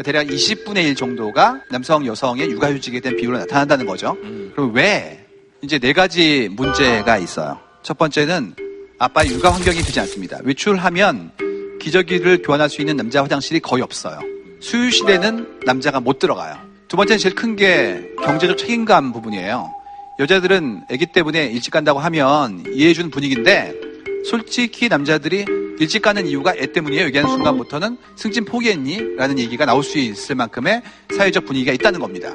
[0.00, 4.16] 그러니까 대략 20분의 1 정도가 남성, 여성의 육아휴직에 대한 비율로 나타난다는 거죠.
[4.54, 5.26] 그럼 왜?
[5.62, 7.58] 이제 네 가지 문제가 있어요.
[7.82, 8.54] 첫 번째는
[8.98, 10.38] 아빠의 육아 환경이 되지 않습니다.
[10.42, 11.32] 외출하면
[11.80, 14.18] 기저귀를 교환할 수 있는 남자 화장실이 거의 없어요.
[14.60, 16.56] 수유실에는 남자가 못 들어가요.
[16.88, 19.70] 두 번째는 제일 큰 게 경제적 책임감 부분이에요.
[20.18, 23.74] 여자들은 아기 때문에 일찍 간다고 하면 이해해주는 분위기인데
[24.24, 25.44] 솔직히 남자들이
[25.80, 27.06] 일찍 가는 이유가 애 때문이에요.
[27.06, 29.16] 얘기하는 순간부터는 승진 포기했니?
[29.16, 30.82] 라는 얘기가 나올 수 있을 만큼의
[31.16, 32.34] 사회적 분위기가 있다는 겁니다.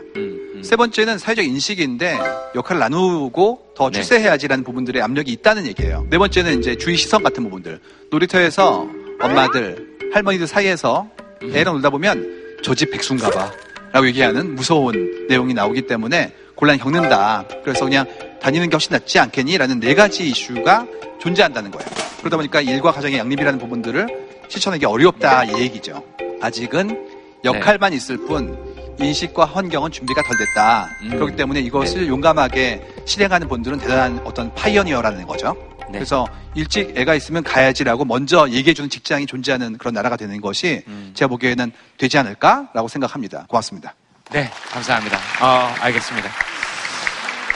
[0.64, 2.18] 세 번째는 사회적 인식인데
[2.56, 4.00] 역할을 나누고 더 네.
[4.02, 6.08] 출세해야지라는 부분들의 압력이 있다는 얘기예요.
[6.10, 7.80] 네 번째는 이제 주위 시선 같은 부분들.
[8.10, 8.90] 놀이터에서
[9.22, 11.08] 엄마들, 할머니들 사이에서
[11.44, 13.52] 애랑 놀다 보면 저 집 백수인가 봐.
[13.92, 17.46] 라고 얘기하는 무서운 내용이 나오기 때문에 곤란히 겪는다.
[17.64, 18.08] 그래서 그냥
[18.42, 19.58] 다니는 게 훨씬 낫지 않겠니?
[19.58, 20.86] 라는 네 가지 이슈가
[21.20, 21.88] 존재한다는 거예요.
[22.20, 24.08] 그러다 보니까 일과 가정의 양립이라는 부분들을
[24.48, 26.04] 실천하기 어렵다 이 얘기죠.
[26.42, 27.08] 아직은
[27.44, 28.58] 역할만 있을 뿐
[29.00, 30.90] 인식과 환경은 준비가 덜 됐다.
[31.12, 35.56] 그렇기 때문에 이것을 용감하게 실행하는 분들은 대단한 어떤 pioneer라는 거죠.
[35.92, 41.72] 그래서 일찍 애가 있으면 가야지라고 먼저 얘기해주는 직장이 존재하는 그런 나라가 되는 것이 제가 보기에는
[41.98, 43.46] 되지 않을까라고 생각합니다.
[43.48, 43.94] 고맙습니다.
[44.32, 45.18] 네, 감사합니다.
[45.42, 46.30] 어, 알겠습니다.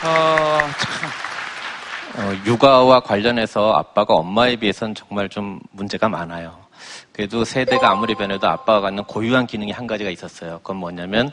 [0.04, 1.10] 어, 참.
[2.26, 6.58] 어, 육아와 관련해서 아빠가 엄마에 비해서는 정말 좀 문제가 많아요.
[7.12, 10.60] 그래도 세대가 아무리 변해도 아빠가 갖는 고유한 기능이 한 가지가 있었어요.
[10.60, 11.32] 그건 뭐냐면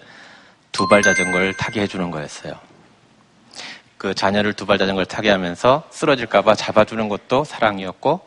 [0.72, 2.54] 두 발 자전거를 타게 해주는 거였어요.
[3.96, 8.20] 그 자녀를 두 발 자전거를 타게 하면서 쓰러질까봐 잡아주는 것도 사랑이었고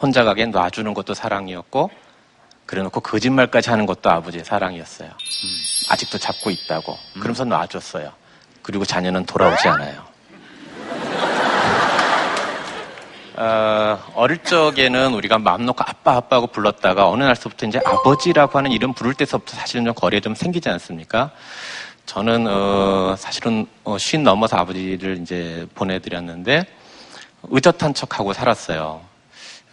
[0.00, 1.90] 혼자 가게 놔주는 것도 사랑이었고
[2.66, 5.10] 그래놓고 거짓말까지 하는 것도 아버지의 사랑이었어요.
[5.88, 6.98] 아직도 잡고 있다고.
[7.14, 8.12] 그러면서 놔줬어요.
[8.66, 10.02] 그리고 자녀는 돌아오지 않아요.
[13.36, 18.92] 어, 어릴 적에는 우리가 마음 놓고 아빠 아빠하고 불렀다가 어느 날서부터 이제 아버지라고 하는 이름
[18.92, 21.30] 부를 때서부터 사실은 좀 거리가 좀 생기지 않습니까?
[22.06, 26.66] 저는 어, 사실은 어, 쉰 넘어서 아버지를 이제 보내드렸는데
[27.44, 29.00] 의젓한 척하고 살았어요.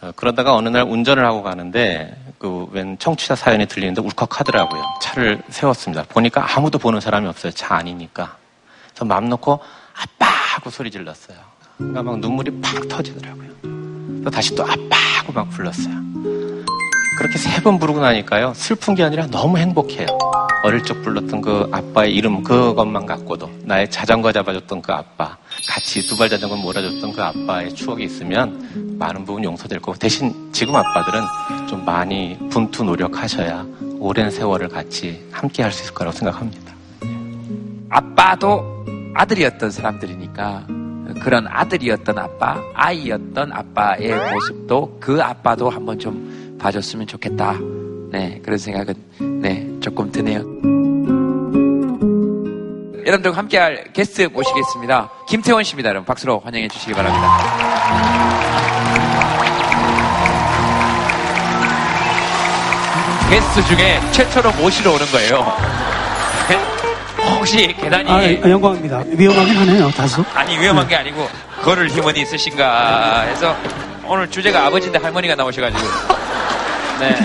[0.02, 4.84] 어, 그러다가 어느 날 운전을 하고 가는데 그 웬 청취자 사연이 들리는데 울컥하더라고요.
[5.02, 6.04] 차를 세웠습니다.
[6.10, 7.52] 보니까 아무도 보는 사람이 없어요.
[7.54, 8.43] 차 아니니까.
[8.94, 9.60] 그래서 마음 놓고
[9.94, 11.38] 아빠 하고 소리 질렀어요.
[11.78, 13.50] 그러니까 막 눈물이 팍 터지더라고요.
[14.24, 15.94] 또 다시 또 아빠 하고 막 불렀어요.
[17.18, 18.54] 그렇게 세 번 부르고 나니까요.
[18.56, 20.08] 슬픈 게 아니라 너무 행복해요.
[20.64, 26.16] 어릴 적 불렀던 그 아빠의 이름 그것만 갖고도 나의 자전거 잡아줬던 그 아빠 같이 두
[26.18, 31.22] 발 자전거 몰아줬던 그 아빠의 추억이 있으면 많은 부분 용서될 거고 대신 지금 아빠들은
[31.68, 33.66] 좀 많이 분투 노력하셔야
[34.00, 36.63] 오랜 세월을 같이 함께 할 수 있을 거라고 생각합니다.
[37.94, 40.66] 아빠도 아들이었던 사람들이니까
[41.22, 47.56] 그런 아들이었던 아빠, 아이였던 아빠의 모습도 그 아빠도 한번 좀 봐줬으면 좋겠다.
[48.12, 48.96] 네, 그런 생각은
[49.42, 50.40] 네 조금 드네요.
[53.06, 55.12] 여러분들과 함께할 게스트 모시겠습니다.
[55.28, 55.90] 김태원 씨입니다.
[55.90, 57.38] 여러분 박수로 환영해 주시기 바랍니다.
[63.30, 65.83] 게스트 중에 최초로 모시러 오는 거예요.
[67.38, 69.04] 혹시 계단이 아, 영광입니다.
[69.08, 70.24] 위험하긴 하네요, 다소.
[70.34, 71.28] 아니 위험한 게 아니고
[71.64, 73.56] 걸을 힘은 있으신가 해서
[74.06, 75.82] 오늘 주제가 아버지인데 할머니가 나오셔가지고
[77.00, 77.16] 네.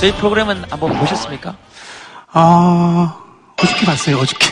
[0.00, 1.54] 저희 프로그램은 한번 보셨습니까?
[2.32, 3.16] 아,
[3.60, 4.46] 어저께 봤어요, 어저께.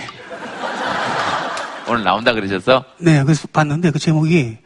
[1.89, 4.59] 오늘 나온다 그러셔서 네, 그래서 봤는데 그 제목이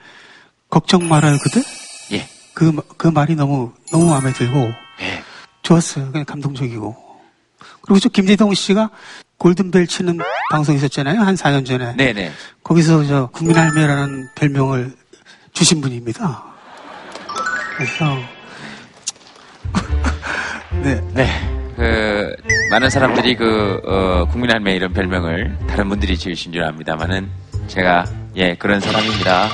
[0.69, 1.61] 걱정 말아요 그대?
[2.53, 2.55] 예.
[2.55, 4.59] 그, 그 말이 너무, 너무 마음에 들고
[5.01, 5.23] 예.
[5.63, 6.11] 좋았어요.
[6.13, 6.97] 그냥 감동적이고.
[7.83, 8.91] 그리고 저 김대동 씨가
[9.39, 10.19] 골든벨 치는
[10.51, 11.21] 방송 있었잖아요.
[11.21, 11.97] 한 4년 전에.
[11.97, 12.33] 네네.
[12.63, 14.95] 거기서 저 국민할매라는 별명을
[15.53, 16.45] 주신 분입니다.
[17.77, 18.17] 그래서
[20.83, 21.01] 네.
[21.13, 21.73] 네.
[21.77, 22.37] 그
[22.71, 27.29] 많은 사람들이 그 어, 국민할매 이런 별명을 다른 분들이 지으신 줄 압니다만은
[27.67, 28.05] 제가
[28.37, 29.49] 예 그런 사람입니다.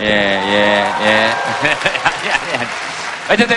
[0.00, 1.30] 예 예, 예.
[2.04, 2.66] 아니, 아니, 아니.
[3.30, 3.56] 어쨌든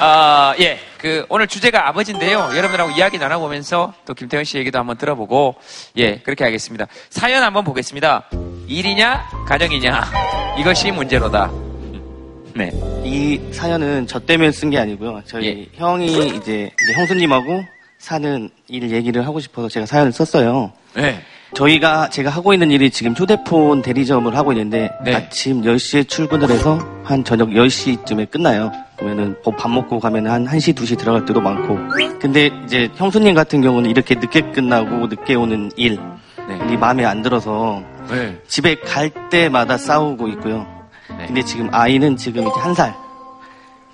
[0.00, 0.78] 어, 예.
[0.98, 2.38] 그 오늘 주제가 아버지인데요.
[2.56, 5.54] 여러분들하고 이야기 나눠보면서 또 김태현 씨 얘기도 한번 들어보고
[5.96, 6.86] 예 그렇게 하겠습니다.
[7.10, 8.24] 사연 한번 보겠습니다.
[8.66, 10.10] 일이냐 가정이냐
[10.58, 11.50] 이것이 문제로다.
[12.54, 12.70] 네.
[13.04, 15.22] 이 사연은 저 때문에 쓴 게 아니고요.
[15.26, 15.78] 저희 예.
[15.78, 17.62] 형이 이제, 이제 형수님하고
[17.98, 20.72] 사는 일 얘기를 하고 싶어서 제가 사연을 썼어요.
[20.94, 21.22] 네.
[21.54, 25.14] 저희가 제가 하고 있는 일이 지금 휴대폰 대리점을 하고 있는데 네.
[25.14, 28.70] 아침 10시에 출근을 해서 한 저녁 10시쯤에 끝나요.
[28.96, 31.78] 그러면은 뭐밥 먹고 가면 한 1시, 2시 들어갈 때도 많고.
[32.20, 35.98] 근데 이제 형수님 같은 경우는 이렇게 늦게 끝나고 늦게 오는 일이
[36.78, 38.38] 마음에 안 들어서 네.
[38.46, 40.66] 집에 갈 때마다 싸우고 있고요.
[41.26, 42.94] 근데 지금 아이는 지금 이제 한 살.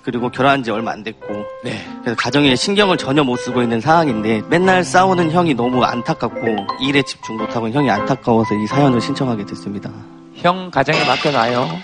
[0.05, 1.45] 그리고 결혼한 지 얼마 안 됐고.
[1.63, 1.83] 네.
[2.01, 7.37] 그래서 가정에 신경을 전혀 못 쓰고 있는 상황인데 맨날 싸우는 형이 너무 안타깝고 일에 집중
[7.37, 9.89] 못하고 형이 안타까워서 이 사연을 신청하게 됐습니다.
[10.35, 11.79] 형 가정에 맡겨놔요.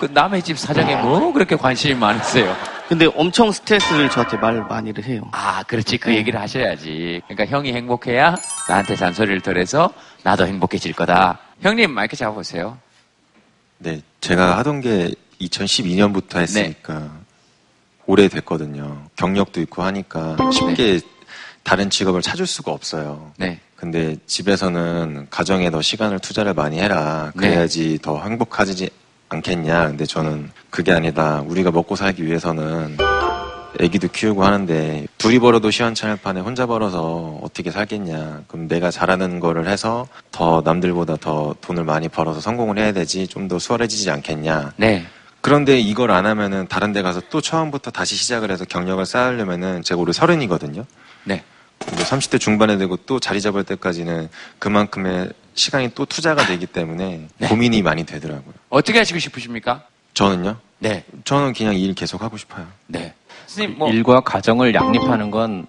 [0.00, 2.56] 그 남의 집 사정에 뭐 그렇게 관심이 많으세요?
[2.88, 5.22] 근데 엄청 스트레스를 저한테 말 많이를 해요.
[5.30, 5.98] 아, 그렇지.
[5.98, 7.22] 그 얘기를 하셔야지.
[7.28, 8.34] 그러니까 형이 행복해야
[8.68, 9.92] 나한테 잔소리를 덜해서
[10.24, 11.38] 나도 행복해질 거다.
[11.60, 12.76] 형님 마이크 잡아보세요.
[13.78, 17.10] 네, 제가 하던 게 2012년부터 했으니까
[18.06, 19.02] 오래됐거든요.
[19.16, 21.00] 경력도 있고 하니까 쉽게
[21.62, 23.32] 다른 직업을 찾을 수가 없어요.
[23.36, 23.60] 네.
[23.76, 27.32] 근데 집에서는 가정에 더 시간을 투자를 많이 해라.
[27.36, 28.88] 그래야지 더 행복하지
[29.28, 29.88] 않겠냐.
[29.88, 31.42] 근데 저는 그게 아니다.
[31.46, 32.96] 우리가 먹고 살기 위해서는
[33.78, 38.44] 애기도 키우고 하는데 둘이 벌어도 시원찮을 판에 혼자 벌어서 어떻게 살겠냐.
[38.48, 43.46] 그럼 내가 잘하는 거를 해서 더 남들보다 더 돈을 많이 벌어서 성공을 해야 되지 좀
[43.48, 44.72] 더 수월해지지 않겠냐.
[44.76, 45.06] 네.
[45.40, 50.00] 그런데 이걸 안 하면은 다른 데 가서 또 처음부터 다시 시작을 해서 경력을 쌓으려면은 제가
[50.00, 50.84] 올해 서른이거든요.
[51.24, 51.44] 네.
[51.78, 57.82] 근데 30대 중반에 되고 또 자리 잡을 때까지는 그만큼의 시간이 또 투자가 되기 때문에 고민이
[57.82, 58.54] 많이 되더라고요.
[58.68, 59.84] 어떻게 하시고 싶으십니까?
[60.14, 60.56] 저는요?
[60.80, 61.04] 네.
[61.24, 62.66] 저는 그냥 일 계속 하고 싶어요.
[62.86, 63.14] 네.
[63.46, 63.90] 스님, 뭐.
[63.90, 65.66] 일과 가정을 양립하는 건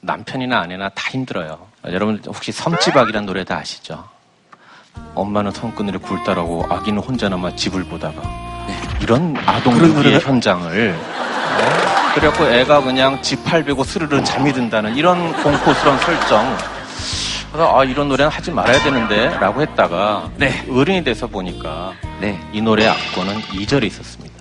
[0.00, 1.66] 남편이나 아내나 다 힘들어요.
[1.86, 4.08] 여러분 혹시 섬지박이라는 노래 다 아시죠?
[5.14, 8.49] 엄마는 손 그늘에 굴 따라고 아기는 혼자 남아 집을 보다가
[9.00, 10.92] 이런 아동 유기의 현장을.
[10.92, 10.98] 네?
[12.14, 16.56] 그래갖고 애가 그냥 집 팔베고 스르르 잠이 든다는 이런 공포스러운 설정.
[17.52, 20.30] 그래서 아 이런 노래는 하지 말아야 되는데 라고 했다가
[20.70, 21.92] 어른이 돼서 보니까
[22.52, 24.34] 이 노래 앞권은 2절에 있었습니다.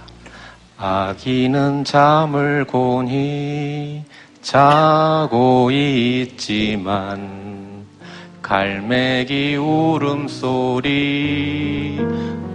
[0.78, 4.04] 아기는 잠을 곤히
[4.42, 7.59] 자고 있지만
[8.42, 10.90] 갈매기 울음소리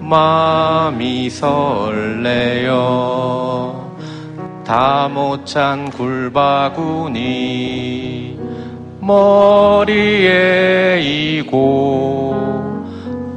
[0.00, 2.72] 마음이 설레요
[4.64, 7.20] 다 못 찬 굴바구니
[9.00, 12.34] 머리에 이고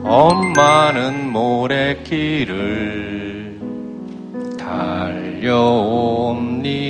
[0.05, 3.59] 엄마는 모래길을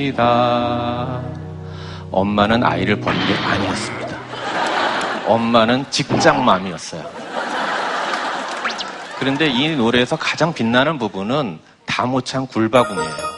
[0.07, 1.21] 달려옵니다.
[2.11, 3.96] 엄마는 아이를 버린 게 아니었습니다.
[5.27, 7.03] 엄마는 직장맘이었어요.
[9.19, 13.37] 그런데 이 노래에서 가장 빛나는 부분은 다 못 찬 굴바구니예요.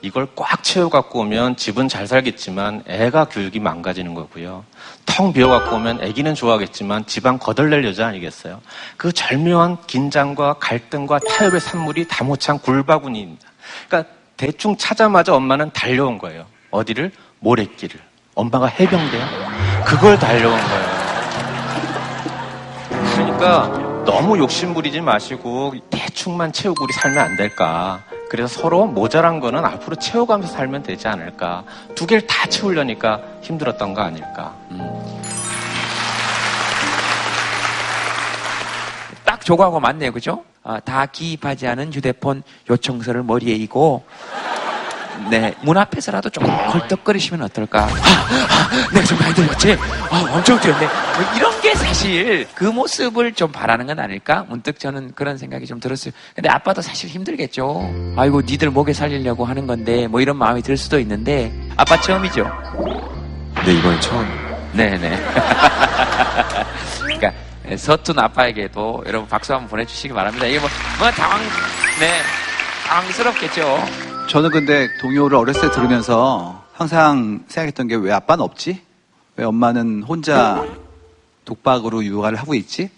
[0.00, 4.64] 이걸 꽉 채워 갖고 오면 집은 잘 살겠지만 애가 교육이 망가지는 거고요.
[5.06, 8.60] 텅 비워 갖고 오면 애기는 좋아하겠지만 집안 거덜낼 여자 아니겠어요?
[8.96, 13.48] 그 절묘한 긴장과 갈등과 타협의 산물이 다 못 찬 굴바구니입니다.
[13.88, 16.46] 그러니까 대충 찾자마자 엄마는 달려온 거예요.
[16.72, 17.12] 어디를?
[17.38, 18.00] 모래길을.
[18.34, 19.84] 엄마가 해병대야?
[19.84, 21.01] 그걸 달려온 거예요.
[23.42, 28.00] 그러니까 너무 욕심부리지 마시고 대충만 채우고 우리 살면 안 될까.
[28.30, 31.64] 그래서 서로 모자란 거는 앞으로 채워가면서 살면 되지 않을까.
[31.96, 34.54] 두 개를 다 채우려니까 힘들었던 거 아닐까.
[39.24, 40.12] 딱 저거하고 맞네요.
[40.12, 40.44] 그죠?
[40.62, 44.04] 아, 다 기입하지 않은 휴대폰 요청서를 머리에 이고
[45.30, 47.84] 네, 문 앞에서라도 조금 걸떡거리시면 어떨까?
[47.84, 49.76] 아, 아, 내가 좀 많이 들렸지?
[50.10, 50.86] 아, 엄청 들렸네.
[50.86, 54.44] 뭐 이런 게 사실 그 모습을 좀 바라는 건 아닐까?
[54.48, 56.12] 문득 저는 그런 생각이 좀 들었어요.
[56.34, 58.14] 근데 아빠도 사실 힘들겠죠.
[58.16, 62.44] 아이고, 니들 목에 살리려고 하는 건데, 뭐 이런 마음이 들 수도 있는데, 아빠 처음이죠?
[63.64, 64.26] 네, 이번에 처음.
[64.72, 65.10] 네네.
[67.04, 67.32] 그러니까
[67.64, 70.46] 네, 서툰 아빠에게도 여러분 박수 한번 보내주시기 바랍니다.
[70.46, 71.38] 이게 뭐, 뭐 당황,
[72.00, 72.20] 네,
[72.88, 74.11] 당황스럽겠죠.
[74.28, 78.80] 저는 근데 동요를 어렸을 때 들으면서 항상 생각했던 게 왜 아빠는 없지?
[79.36, 80.64] 왜 엄마는 혼자
[81.44, 82.90] 독박으로 육아를 하고 있지?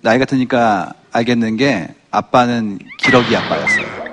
[0.00, 4.04] 나이가 드니까 알겠는 게 아빠는 기러기 아빠였어요.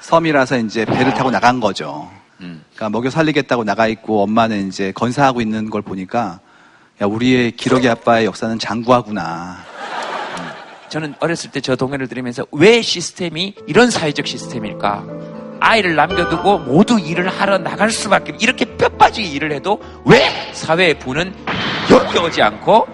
[0.00, 2.10] 섬이라서 이제 배를 타고 나간 거죠.
[2.38, 6.40] 그러니까 먹여 살리겠다고 나가 있고 엄마는 이제 건사하고 있는 걸 보니까
[7.02, 9.58] 야 우리의 기러기 아빠의 역사는 장구하구나.
[10.88, 15.04] 저는 어렸을 때 저 동요를 들으면서 왜 시스템이 이런 사회적 시스템일까?
[15.60, 20.22] 아이를 남겨두고 모두 일을 하러 나갈 수밖에 이렇게 뼈 빠지게 일을 해도 왜
[20.52, 21.34] 사회의 부는
[21.90, 22.86] 여기 오지 않고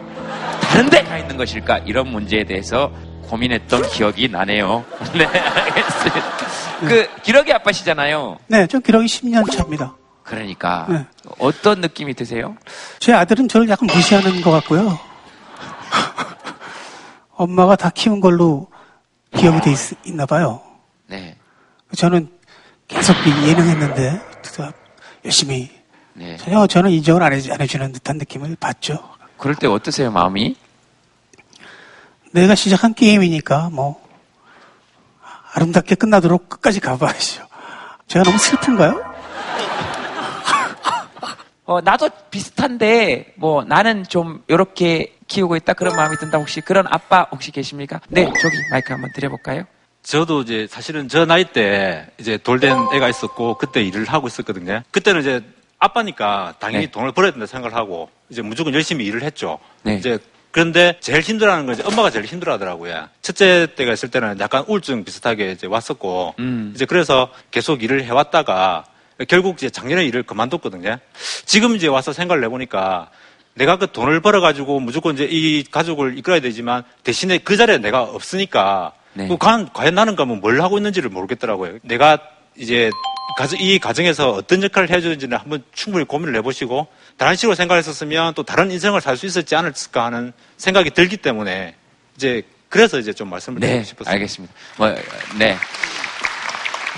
[0.63, 1.79] 다른 데 가 있는 것일까?
[1.87, 2.91] 이런 문제에 대해서
[3.29, 4.85] 고민했던 기억이 나네요.
[5.15, 6.35] 네, 알겠습니다.
[6.81, 8.39] 그 기러기 아빠시잖아요.
[8.49, 9.95] 네, 저 기러기 10년 차입니다.
[10.23, 11.05] 그러니까 네.
[11.39, 12.57] 어떤 느낌이 드세요?
[12.99, 14.99] 제 아들은 저를 약간 무시하는 것 같고요.
[17.37, 18.69] 엄마가 다 키운 걸로
[19.37, 20.63] 기억이 돼 있, 나 봐요.
[21.07, 21.37] 네.
[21.97, 22.29] 저는
[22.89, 24.21] 계속 이 예능했는데
[24.57, 24.65] 또
[25.25, 25.71] 열심히
[26.13, 26.37] 네.
[26.37, 28.99] 전혀 저는 인정을 안, 해, 안 해 주는 듯한 느낌을 받죠.
[29.37, 30.57] 그럴 때 어떠세요, 마음이?
[32.33, 34.03] 내가 시작한 게임이니까 뭐
[35.55, 37.47] 아름답게 끝나도록 끝까지 가봐야죠.
[38.09, 39.14] 제가 너무 슬픈가요?
[41.67, 46.39] 어, 나도 비슷한데, 뭐, 나는 좀, 요렇게 키우고 있다, 그런 마음이 든다.
[46.39, 48.01] 혹시 그런 아빠 혹시 계십니까?
[48.09, 49.65] 네, 저기 마이크 한번 드려볼까요?
[50.03, 54.83] 저도 이제 사실은 저 나이 때 이제 돌된 애가 있었고 그때 일을 하고 있었거든요.
[54.91, 55.43] 그때는 이제
[55.79, 56.91] 아빠니까 당연히 네.
[56.91, 59.59] 돈을 벌어야 된다 생각을 하고 이제 무조건 열심히 일을 했죠.
[59.83, 59.95] 네.
[59.95, 60.19] 이제
[60.51, 63.09] 그런데 제일 힘들어하는 건 이제 엄마가 제일 힘들어하더라고요.
[63.23, 66.73] 첫째 때가 있을 때는 약간 우울증 비슷하게 이제 왔었고 음.
[66.75, 68.85] 이제 그래서 계속 일을 해왔다가
[69.29, 70.99] 결국 이제 작년에 일을 그만뒀거든요.
[71.45, 73.11] 지금 이제 와서 생각을 해보니까
[73.55, 78.93] 내가 그 돈을 벌어가지고 무조건 이제 이 가족을 이끌어야 되지만 대신에 그 자리에 내가 없으니까
[79.13, 79.29] 네.
[79.29, 81.79] 그 과연, 과연 나는 그러면 뭘 하고 있는지를 모르겠더라고요.
[81.83, 82.19] 내가
[82.57, 82.91] 이제
[83.59, 89.01] 이 가정에서 어떤 역할을 해주는지는 한번 충분히 고민을 해보시고 다른 식으로 생각했었으면 또 다른 인생을
[89.01, 91.75] 살 수 있었지 않을까 하는 생각이 들기 때문에
[92.17, 94.13] 이제 그래서 이제 좀 말씀을 드리고 네, 싶었어요.
[94.15, 94.53] 알겠습니다.
[94.79, 94.89] 뭐,
[95.39, 95.57] 네.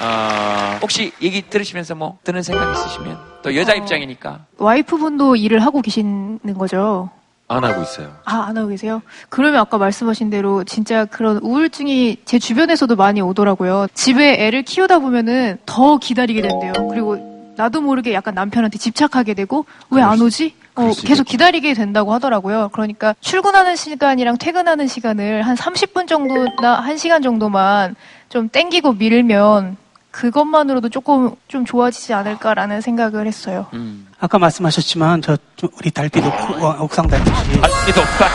[0.00, 3.76] 어, 혹시 얘기 들으시면서 뭐, 드는 생각 있으시면, 또 여자 어.
[3.76, 4.40] 입장이니까.
[4.58, 7.10] 와이프분도 일을 하고 계시는 거죠?
[7.48, 8.12] 안 하고 있어요.
[8.24, 9.02] 아, 안 하고 계세요?
[9.28, 13.86] 그러면 아까 말씀하신 대로 진짜 그런 우울증이 제 주변에서도 많이 오더라고요.
[13.94, 16.72] 집에 애를 키우다 보면은 더 기다리게 된대요.
[16.90, 20.54] 그리고 나도 모르게 약간 남편한테 집착하게 되고 왜 안 오지?
[20.74, 21.24] 어, 계속.
[21.24, 22.70] 기다리게 된다고 하더라고요.
[22.72, 27.94] 그러니까 출근하는 시간이랑 퇴근하는 시간을 한 30분 정도나 1시간 정도만
[28.28, 29.76] 좀 땡기고 밀면
[30.20, 33.66] 그것만으로도 조금 좀 좋아지지 않을까라는 생각을 했어요.
[33.74, 34.06] 음.
[34.18, 38.28] 아까 말씀하셨지만 저좀 우리 달빛 옥- 옥- 옥상 달빛이 달빛 옥상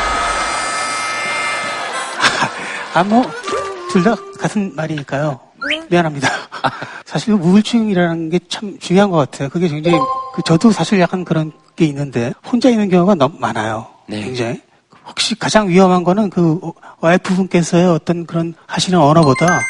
[2.93, 3.23] 아뭐
[3.91, 5.39] 둘 다 같은 말이니까요.
[5.89, 6.29] 미안합니다.
[7.05, 9.49] 사실 우울증이라는 게 참 중요한 것 같아요.
[9.49, 9.97] 그게 굉장히
[10.35, 13.87] 그 저도 사실 약간 그런 게 있는데 혼자 있는 경우가 너무 많아요.
[14.07, 14.21] 네.
[14.23, 14.61] 굉장히
[15.07, 16.59] 혹시 가장 위험한 거는 그
[16.99, 19.61] 와이프분께서의 어떤 그런 하시는 언어보다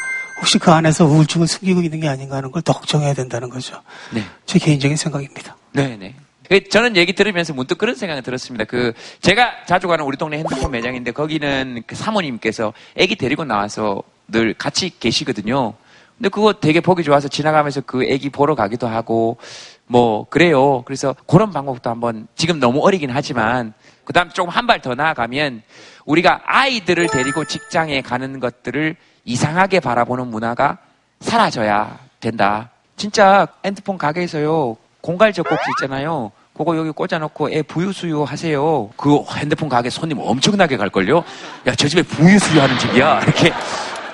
[0.42, 3.80] 혹시 그 안에서 우울증을 숨기고 있는 게 아닌가 하는 걸 더 걱정해야 된다는 거죠.
[4.12, 4.22] 네.
[4.44, 5.56] 제 개인적인 생각입니다.
[5.72, 6.14] 네네.
[6.48, 8.64] 그 저는 얘기 들으면서 문득 그런 생각이 들었습니다.
[8.64, 14.52] 그 제가 자주 가는 우리 동네 핸드폰 매장인데 거기는 그 사모님께서 아기 데리고 나와서 늘
[14.54, 15.74] 같이 계시거든요.
[16.18, 19.38] 근데 그거 되게 보기 좋아서 지나가면서 그 아기 보러 가기도 하고
[19.86, 20.82] 뭐 그래요.
[20.82, 23.72] 그래서 그런 방법도 한번 지금 너무 어리긴 하지만
[24.04, 25.62] 그다음 조금 한 발 더 나아가면
[26.04, 30.78] 우리가 아이들을 데리고 직장에 가는 것들을 이상하게 바라보는 문화가
[31.20, 32.70] 사라져야 된다.
[32.96, 36.30] 진짜 핸드폰 가게에서요 공갈 젖꼭지 있잖아요.
[36.56, 38.90] 그거 여기 꽂아놓고 애 부유수유 하세요.
[38.96, 41.24] 그 핸드폰 가게 손님 엄청나게 갈걸요?
[41.66, 43.22] 야, 저 집에 부유수유 하는 집이야.
[43.24, 43.52] 이렇게.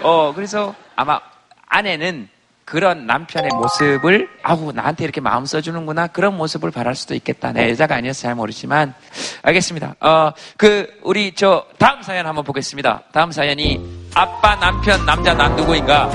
[0.02, 1.20] 어, 그래서 아마
[1.66, 2.28] 아내는
[2.68, 6.08] 그런 남편의 모습을, 아우, 나한테 이렇게 마음 써주는구나.
[6.08, 7.50] 그런 모습을 바랄 수도 있겠다.
[7.50, 8.92] 내 여자가 아니어서 잘 모르지만.
[9.40, 9.94] 알겠습니다.
[10.00, 13.04] 어, 그, 우리 저, 다음 사연 한번 보겠습니다.
[13.10, 13.80] 다음 사연이,
[14.14, 16.10] 아빠, 남편, 남자, 난 누구인가?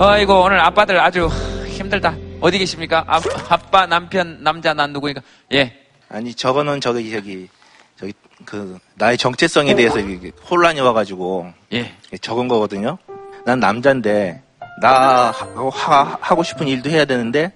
[0.00, 1.28] 아이고, 오늘 아빠들 아주
[1.68, 2.16] 힘들다.
[2.40, 3.04] 어디 계십니까?
[3.06, 5.20] 아, 아빠, 남편, 남자, 난 누구인가?
[5.52, 5.72] 예.
[6.08, 7.48] 아니 저거는 저기 저기
[7.96, 8.12] 저기
[8.44, 11.94] 그 나의 정체성에 대해서 이게 혼란이 와가지고 예.
[12.20, 12.98] 적은 거거든요.
[13.44, 14.42] 난 남자인데
[14.80, 15.32] 나
[16.20, 17.52] 하고, 싶은 일도 해야 되는데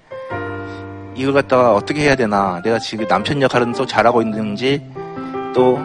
[1.15, 4.83] 이걸 갖다가 어떻게 해야 되나 내가 지금 남편 역할은 또 잘하고 있는지
[5.55, 5.79] 또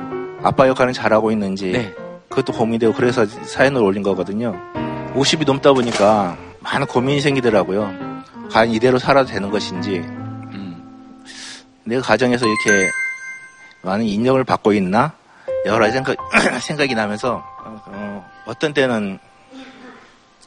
[0.43, 1.93] 아빠 역할은 잘하고 있는지 네.
[2.29, 4.55] 그것도 고민되고 그래서 사연을 올린 거거든요.
[5.13, 7.93] 50이 넘다 보니까 많은 고민이 생기더라고요.
[8.51, 10.83] 과연 이대로 살아도 되는 것인지 음.
[11.83, 12.89] 내가 가정에서 이렇게
[13.81, 15.13] 많은 인정을 받고 있나
[15.65, 16.15] 여러 가지 생각,
[16.61, 17.43] 생각이 나면서
[17.87, 19.19] 어, 어떤 때는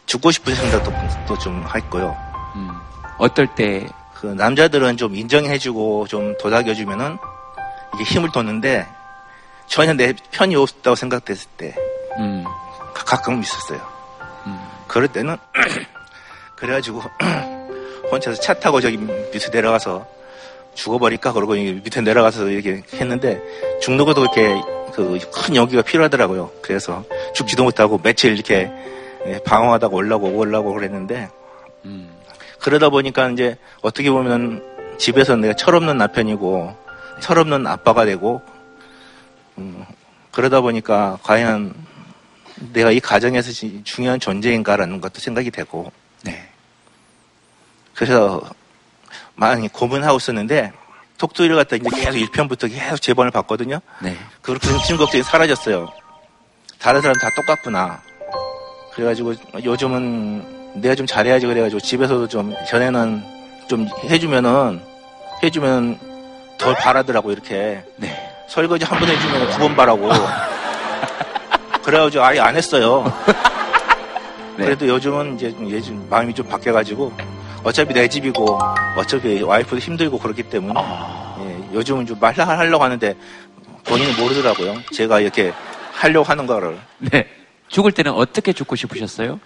[0.09, 2.17] 죽고 싶은 생각도 좀 했고요.
[3.19, 3.87] 어떨 때?
[4.15, 7.19] 그 남자들은 좀 인정해주고 좀 도닥여주면은
[7.95, 8.87] 이게 힘을 돋는데
[9.67, 11.75] 전혀 내 편이 없다고 생각됐을 때
[12.19, 12.43] 음.
[12.95, 13.81] 가- 가끔 있었어요.
[14.89, 15.37] 그럴 때는
[16.57, 17.03] 그래가지고
[18.11, 20.07] 혼자서 차 타고 저기 밑에 내려가서
[20.75, 23.41] 죽어버릴까 그러고 밑에 내려가서 이렇게 했는데
[23.83, 24.55] 죽는 것도 그렇게
[24.95, 26.51] 그 큰 용기가 필요하더라고요.
[26.63, 27.05] 그래서
[27.35, 28.73] 죽지도 못하고 며칠 이렇게 예,
[29.45, 31.29] 방황하다가 올라오고 올라오고 그랬는데
[32.61, 34.63] 그러다 보니까 이제 어떻게 보면
[34.99, 36.77] 집에서 내가 철없는 남편이고
[37.21, 38.43] 철없는 아빠가 되고
[39.59, 39.85] 음,
[40.33, 41.75] 그러다 보니까 과연
[42.73, 45.93] 내가 이 가정에서 지- 중요한 존재인가라는 것도 생각이 되고
[47.95, 48.41] 그래서
[49.35, 50.73] 많이 고민하고 있었는데
[51.19, 53.81] 톡투이를 갖다 이제 계속 1편부터 계속 재번을 봤거든요.
[54.03, 54.17] 네.
[54.43, 55.89] 그렇게 지금 걱정이 사라졌어요.
[56.79, 58.01] 다른 사람 다 똑같구나.
[58.99, 59.33] 그래가지고
[59.63, 63.23] 요즘은 내가 좀 잘해야지 그래가지고 집에서도 좀 전에는
[63.69, 64.81] 좀 해주면은
[65.41, 66.01] 해주면
[66.59, 67.85] 덜 바라더라고 이렇게.
[68.49, 70.11] 설거지 한 번 해주면 두 번 바라고.
[71.85, 73.05] 그래가지고 아예 안 했어요.
[74.57, 77.13] 그래도 요즘은 이제 요즘 마음이 좀 바뀌어가지고
[77.63, 78.59] 어차피 내 집이고
[78.97, 83.15] 어차피 와이프도 힘들고 그렇기 때문에 예, 요즘은 좀 말하려고 하는데
[83.85, 84.75] 본인은 모르더라고요.
[84.93, 85.53] 제가 이렇게
[85.93, 86.79] 하려고 하는 거를.
[86.99, 87.29] 네.
[87.69, 89.41] 죽을 때는 어떻게 죽고 싶으셨어요?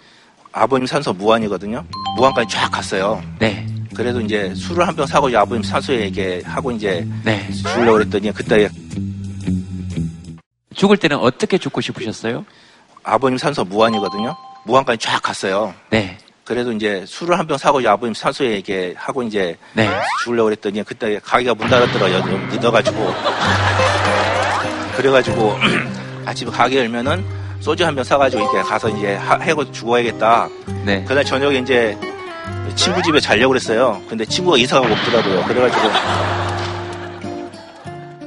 [0.53, 1.85] 아버님 산소 무한이거든요.
[2.17, 3.23] 무한까지 쫙 갔어요.
[3.39, 3.67] 네.
[3.95, 7.51] 그래도 이제 술을 한 병 사고 이제 아버님 산소에 이렇게 하고 이제 네.
[7.53, 8.69] 주려고 그랬더니 그때
[10.75, 12.45] 죽을 때는 어떻게 죽고 싶으셨어요?
[13.03, 14.35] 아버님 산소 무한이거든요.
[14.65, 15.75] 무한까지 쫙 갔어요.
[15.91, 16.17] 네.
[16.45, 19.89] 그래도 이제 술을 한 병 사고 이제 아버님 산소에 이렇게 하고 이제 네.
[20.25, 22.23] 주려고 그랬더니 그때 가게가 문 닫았더라고요.
[22.31, 23.15] 좀 늦어가지고.
[24.97, 25.57] 그래가지고
[26.27, 27.25] 아침에 가게 열면은
[27.63, 30.49] 소주 한 병 사가지고 이렇게 가서 이제 하- 해고 죽어야겠다.
[30.85, 31.05] 네.
[31.05, 31.97] 그날 저녁에 이제
[32.75, 34.03] 친구 집에 자려고 그랬어요.
[34.09, 35.45] 근데 친구가 이사가 없더라고요.
[35.45, 35.89] 그래가지고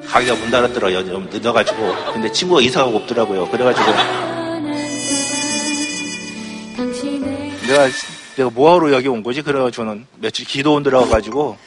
[0.07, 1.05] 가게가 문 닫았더라고요.
[1.05, 1.95] 좀 늦어가지고.
[2.13, 3.49] 근데 친구가 이사가 없더라고요.
[3.49, 3.91] 그래가지고
[7.67, 7.88] 내가
[8.38, 9.41] 내가 뭐하러 여기 온 거지?
[9.41, 11.57] 그래가지고 저는 며칠 기도원 들어가가지고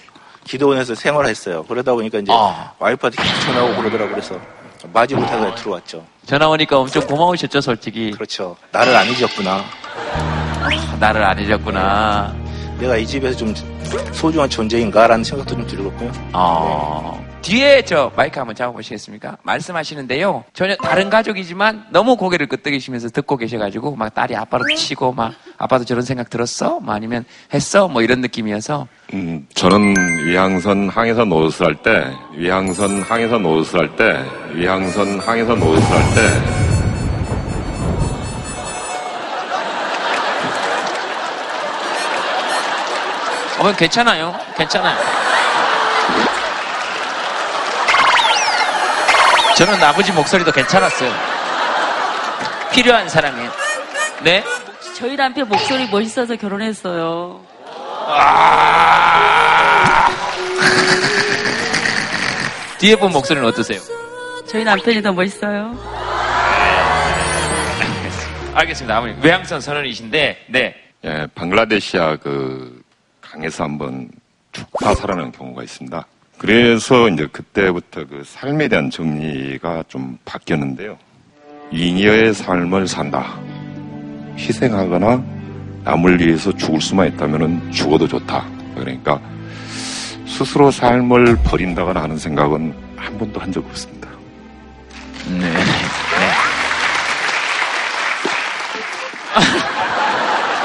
[0.45, 1.65] 기도원에서 생활했어요.
[1.65, 2.73] 그러다 보니까 이제 아.
[2.79, 4.41] 와이프한테 계속 전화오고 그러더라고 그래서
[4.93, 6.05] 마지 못하고 들어왔죠.
[6.27, 8.11] 전화 오니까 엄청 고마우셨죠, 솔직히.
[8.13, 8.57] 그렇죠.
[8.73, 9.65] 나를 안 잊었구나.
[11.01, 12.35] 나를 안 잊었구나.
[12.79, 13.55] 내가 이 집에서 좀
[14.13, 16.13] 소중한 존재인가라는 생각도 좀 들었고요.
[16.33, 17.28] 어.
[17.49, 19.39] 뒤에 저 마이크 한번 잡아보시겠습니까?
[19.43, 20.45] 말씀하시는데요.
[20.53, 26.03] 전혀 다른 가족이지만 너무 고개를 끄덕이시면서 듣고 계셔가지고 막 딸이 아빠로 치고 막 아빠도 저런
[26.03, 26.79] 생각 들었어?
[26.81, 27.25] 뭐 아니면
[27.55, 27.89] 했어?
[27.89, 34.23] 뭐 이런 느낌이어서 음, 저는 위항선 항에서 노릇을 할 때, 위항선 항에서 노릇을 할 때,
[34.53, 36.69] 위항선 항에서 노릇을 할 때,
[43.59, 44.35] 어, 괜찮아요.
[44.57, 44.97] 괜찮아요.
[49.59, 51.11] 저는 아버지 목소리도 괜찮았어요.
[52.73, 53.51] 필요한 사람이에요.
[54.23, 54.45] 네?
[54.95, 57.45] 저희 남편 목소리 멋있어서 결혼했어요.
[62.79, 63.81] 뒤에 본 목소리는 어떠세요?
[64.47, 65.77] 저희 남편이 더 멋있어요.
[68.55, 68.97] 알겠습니다.
[68.97, 69.17] 아버님.
[69.21, 70.77] 외항선 선언이신데, 네.
[71.05, 72.81] 예, 방글라데시아 그
[73.21, 74.09] 강에서 한번
[74.53, 76.07] 죽다 살아난 경우가 있습니다.
[76.39, 80.97] 그래서 이제 그때부터 그 삶에 대한 정리가 좀 바뀌었는데요.
[81.73, 83.39] 잉여의 삶을 산다.
[84.37, 85.23] 희생하거나
[85.85, 88.45] 남을 위해서 죽을 수만 있다면 죽어도 좋다.
[88.77, 89.21] 그러니까
[90.27, 94.09] 스스로 삶을 버린다거나 하는 생각은 한 번도 한 적 없습니다.
[95.29, 95.53] 네.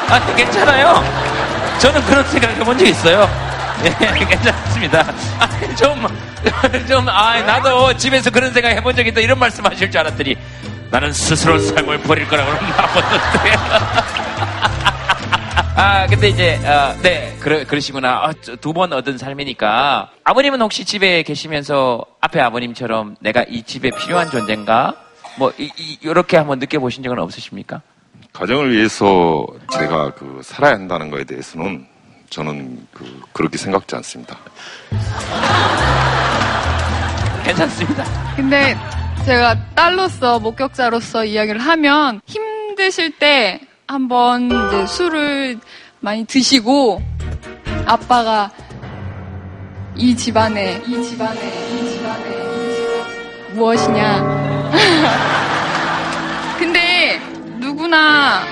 [0.09, 1.03] 아, 괜찮아요.
[1.80, 3.28] 저는 그런 생각 해본 적 있어요.
[3.84, 5.01] 예, 괜찮습니다.
[5.39, 6.07] 아, 좀,
[6.88, 9.19] 좀, 아, 나도 집에서 그런 생각 해본 적 있다.
[9.21, 10.36] 이런 말씀 하실 줄 알았더니,
[10.91, 13.53] 나는 스스로 삶을 버릴 거라고 나빴는데.
[15.76, 18.26] 아, 근데 이제, 어, 네, 그러, 그러시구나.
[18.26, 20.11] 아, 두번 얻은 삶이니까.
[20.24, 24.93] 아버님은 혹시 집에 계시면서 앞에 아버님처럼 내가 이 집에 필요한 존재인가?
[25.38, 27.82] 뭐, 이, 이, 이렇게 한번 느껴보신 적은 없으십니까?
[28.34, 31.88] 가정을 위해서 제가 그 살아야 한다는 거에 대해서는
[32.34, 34.39] 저는 그 그렇게 생각지 않습니다.
[37.45, 38.03] 괜찮습니다.
[38.36, 38.75] 근데
[39.23, 45.59] 제가 딸로서 목격자로서 이야기를 하면 힘드실 때 한번 이제 술을
[45.99, 47.03] 많이 드시고
[47.86, 48.49] 아빠가
[49.95, 54.71] 이 집안에 이 집안에 이 집안에 이 집안에 무엇이냐.
[56.57, 57.21] 근데
[57.59, 58.43] 누구나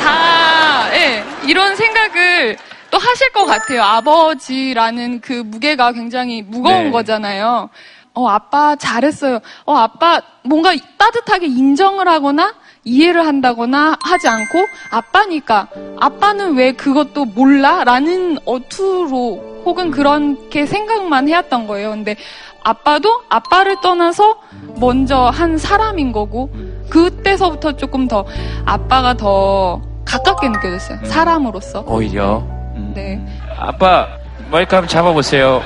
[0.00, 2.56] 다 예, 이런 생각을
[2.94, 3.82] 또 하실 것 같아요.
[3.82, 6.90] 아버지라는 그 무게가 굉장히 무거운 네.
[6.92, 7.68] 거잖아요.
[8.14, 9.40] 어, 아빠 잘했어요.
[9.64, 15.66] 어, 아빠 뭔가 따뜻하게 인정을 하거나 이해를 한다거나 하지 않고 아빠니까
[15.98, 17.82] 아빠는 왜 그것도 몰라?
[17.82, 21.90] 라는 어투로 혹은 그렇게 생각만 해왔던 거예요.
[21.90, 22.14] 근데
[22.62, 24.38] 아빠도 아빠를 떠나서
[24.76, 26.48] 먼저 한 사람인 거고
[26.90, 28.24] 그때서부터 조금 더
[28.64, 31.04] 아빠가 더 가깝게 느껴졌어요.
[31.06, 31.84] 사람으로서.
[31.88, 32.54] 오히려.
[32.94, 33.20] 네.
[33.58, 34.08] 아빠,
[34.50, 35.62] 마이크 한번 잡아보세요.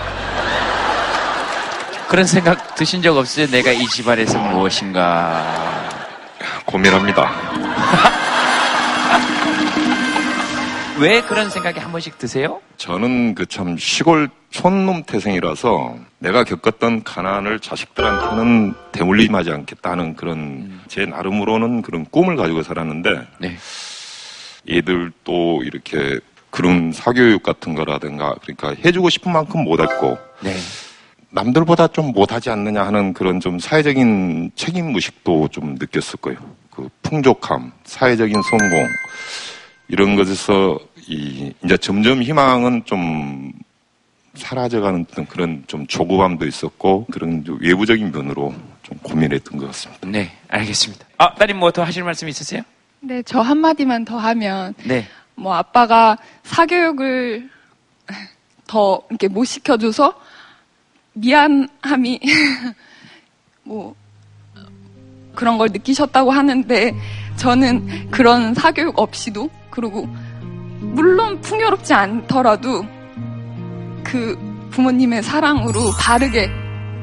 [2.08, 3.46] 그런 생각 드신 적 없어요?
[3.48, 5.44] 내가 이 집안에서 무엇인가.
[6.64, 7.30] 고민합니다.
[11.00, 12.60] 왜 그런 생각이 한 번씩 드세요?
[12.76, 21.06] 저는 그 참 시골 촌놈 태생이라서 내가 겪었던 가난을 자식들한테는 대물림하지 않겠다 하는 그런 제
[21.06, 23.10] 나름으로는 그런 꿈을 가지고 살았는데
[24.70, 26.18] 얘들 또 이렇게
[26.50, 30.18] 그런 사교육 같은 거라든가 그러니까 해주고 싶은 만큼 못했고
[31.30, 36.38] 남들보다 좀 못하지 않느냐 하는 그런 좀 사회적인 책임 의식도 좀 느꼈을 거예요.
[36.70, 38.86] 그 풍족함, 사회적인 성공
[39.88, 43.52] 이런 것에서 이 이제 점점 희망은 좀
[44.34, 50.06] 사라져가는 그런 좀 조급함도 있었고 그런 좀 외부적인 면으로 좀 고민했던 것 같습니다.
[50.08, 51.06] 네, 알겠습니다.
[51.18, 52.62] 아, 따님 뭐 더 하실 말씀 있으세요?
[53.00, 55.06] 네, 저 한마디만 더 하면 네.
[55.38, 57.48] 뭐 아빠가 사교육을
[58.66, 60.14] 더 이렇게 못 시켜줘서
[61.14, 62.20] 미안함이
[63.62, 63.94] 뭐
[65.34, 66.94] 그런 걸 느끼셨다고 하는데
[67.36, 70.06] 저는 그런 사교육 없이도 그리고
[70.80, 72.84] 물론 풍요롭지 않더라도
[74.02, 74.36] 그
[74.70, 76.50] 부모님의 사랑으로 바르게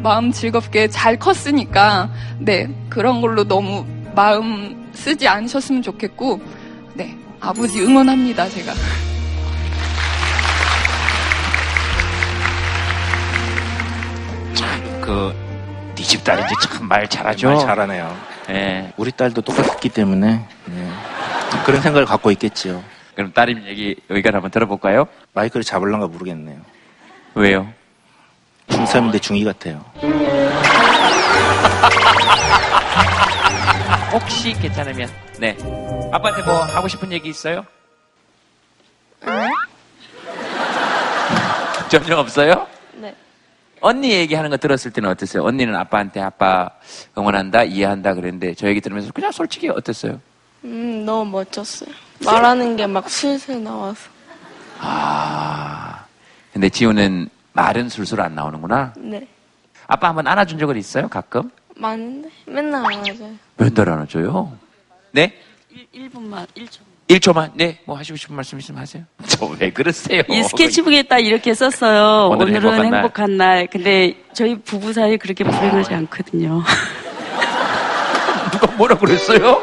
[0.04, 2.10] 마음 즐겁게 잘 컸으니까
[2.40, 6.42] 네 그런 걸로 너무 마음 쓰지 않으셨으면 좋겠고
[6.94, 8.74] 네 아버지 응원합니다 제가
[15.02, 15.34] 그,
[15.96, 17.48] 네 집 딸인지 참 말 잘하죠?
[17.50, 18.16] 말 잘하네요.
[18.50, 18.94] 예.
[18.98, 20.92] 우리 딸도 똑같기 때문에 네.
[21.66, 22.84] 그런 생각을 갖고 있겠지요.
[23.16, 25.08] 그럼 따님 얘기 의견 한번 들어볼까요?
[25.34, 26.60] 마이크를 잡을란가 모르겠네요.
[27.34, 27.68] 왜요?
[28.68, 29.84] 중3인데 중2 같아요.
[34.16, 35.10] 혹시 괜찮으면,
[35.40, 35.58] 네.
[36.10, 37.66] 아빠한테 뭐 하고 싶은 얘기 있어요?
[41.90, 42.66] 전혀 없어요?
[42.94, 43.14] 네.
[43.82, 45.44] 언니 얘기하는 거 들었을 때는 어땠어요?
[45.44, 46.70] 언니는 아빠한테 아빠
[47.18, 50.22] 응원한다, 이해한다 그랬는데 저 얘기 들으면서 그냥 솔직히 어땠어요?
[50.64, 51.90] 음, 너무 멋졌어요.
[52.24, 54.10] 말하는 게막 슬슬 나와서.
[54.80, 56.06] 아,
[56.54, 58.94] 근데 지우는 말은 술술 안 나오는구나.
[58.96, 59.28] 네.
[59.88, 61.10] 아빠 한번 안아준 적은 있어요?
[61.10, 61.52] 가끔?
[61.76, 62.30] 많은데?
[62.46, 63.32] 맨날 안 하죠.
[63.58, 64.52] 몇달 안아줘요?
[65.12, 65.34] 네?
[65.92, 66.80] 1, 분만 1초.
[67.10, 67.52] 1초만?
[67.54, 69.04] 네, 뭐 하시고 싶은 말씀 있으면 하세요.
[69.28, 70.24] 저 왜 그러세요?
[70.30, 72.30] 이 스케치북에 딱 이렇게 썼어요.
[72.30, 73.56] 오늘은 오늘은, 행복한 행복한, 날.
[73.58, 73.68] 날.
[73.68, 76.64] 근데 저희 부부 사이 그렇게 불행하지 않거든요.
[78.52, 79.62] 누가 뭐라 그랬어요?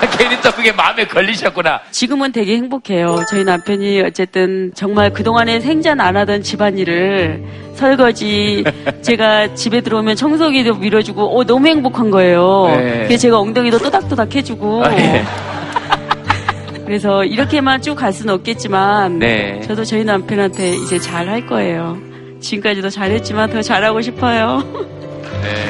[0.18, 1.80] 괜히 또 그게 마음에 걸리셨구나.
[1.90, 3.22] 지금은 되게 행복해요.
[3.30, 7.42] 저희 남편이 어쨌든 정말 그동안에 생전 안 하던 집안일을
[7.74, 8.64] 설거지,
[9.02, 12.66] 제가 집에 들어오면 청소기도 밀어주고, 어, 너무 행복한 거예요.
[12.76, 13.04] 네.
[13.06, 14.84] 그래서 제가 엉덩이도 또닥또닥 해주고.
[14.84, 15.22] 아, 예.
[16.84, 19.60] 그래서 이렇게만 쭉 갈 수는 없겠지만, 네.
[19.62, 21.96] 저도 저희 남편한테 이제 잘 할 거예요.
[22.40, 24.62] 지금까지도 잘했지만 더 잘하고 싶어요.
[25.42, 25.69] 네.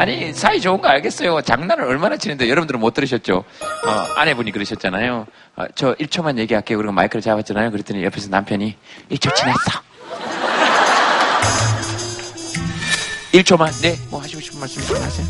[0.00, 1.42] 아니 사이 좋은 거 알겠어요.
[1.42, 3.36] 장난을 얼마나 치는데 여러분들은 못 들으셨죠?
[3.36, 5.26] 어, 아내분이 그러셨잖아요.
[5.56, 6.78] 어, 저 1초만 얘기할게요.
[6.78, 7.70] 그리고 마이크를 잡았잖아요.
[7.70, 8.76] 그랬더니 옆에서 남편이
[9.10, 9.82] 1초 지났어.
[13.34, 15.26] 1초만 네 뭐 하시고 싶은 말씀 있으면 하세요.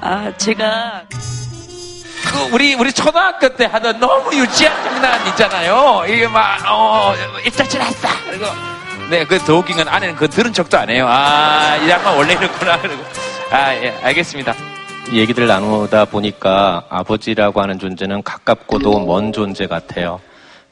[0.00, 6.04] 아, 제가 그 우리 우리 초등학교 때 하던 너무 유치한 장난 있잖아요.
[6.08, 8.08] 이게 막 어 일자 지났어.
[8.24, 8.46] 그리고
[9.10, 11.06] 네 그 더 웃긴 건 아내는 그 들은 척도 안 해요.
[11.08, 12.78] 아 이 양반 원래 이렇구나.
[12.80, 13.02] 그리고
[13.50, 14.54] 아 예 알겠습니다.
[15.12, 20.20] 얘기들 나누다 보니까 아버지라고 하는 존재는 가깝고도 먼 존재 같아요.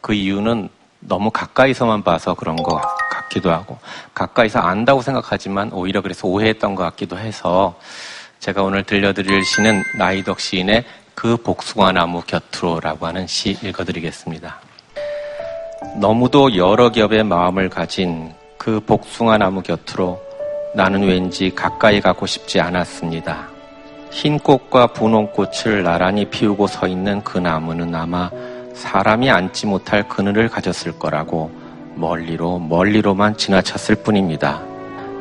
[0.03, 0.68] 그 이유는
[1.01, 2.80] 너무 가까이서만 봐서 그런 것
[3.11, 3.78] 같기도 하고,
[4.12, 7.78] 가까이서 안다고 생각하지만 오히려 그래서 오해했던 것 같기도 해서,
[8.41, 10.84] 제가 오늘 들려드릴 시는 나이덕 시인의
[11.14, 14.61] 그 복숭아 나무 곁으로라고 하는 시 읽어드리겠습니다.
[15.97, 20.20] 너무도 여러 겹의 마음을 가진 그 복숭아 나무 곁으로
[20.74, 23.49] 나는 왠지 가까이 가고 싶지 않았습니다.
[24.11, 28.31] 흰 꽃과 분홍 꽃을 나란히 피우고 서 있는 그 나무는 아마
[28.74, 31.51] 사람이 앉지 못할 그늘을 가졌을 거라고
[31.95, 34.62] 멀리로 멀리로만 지나쳤을 뿐입니다.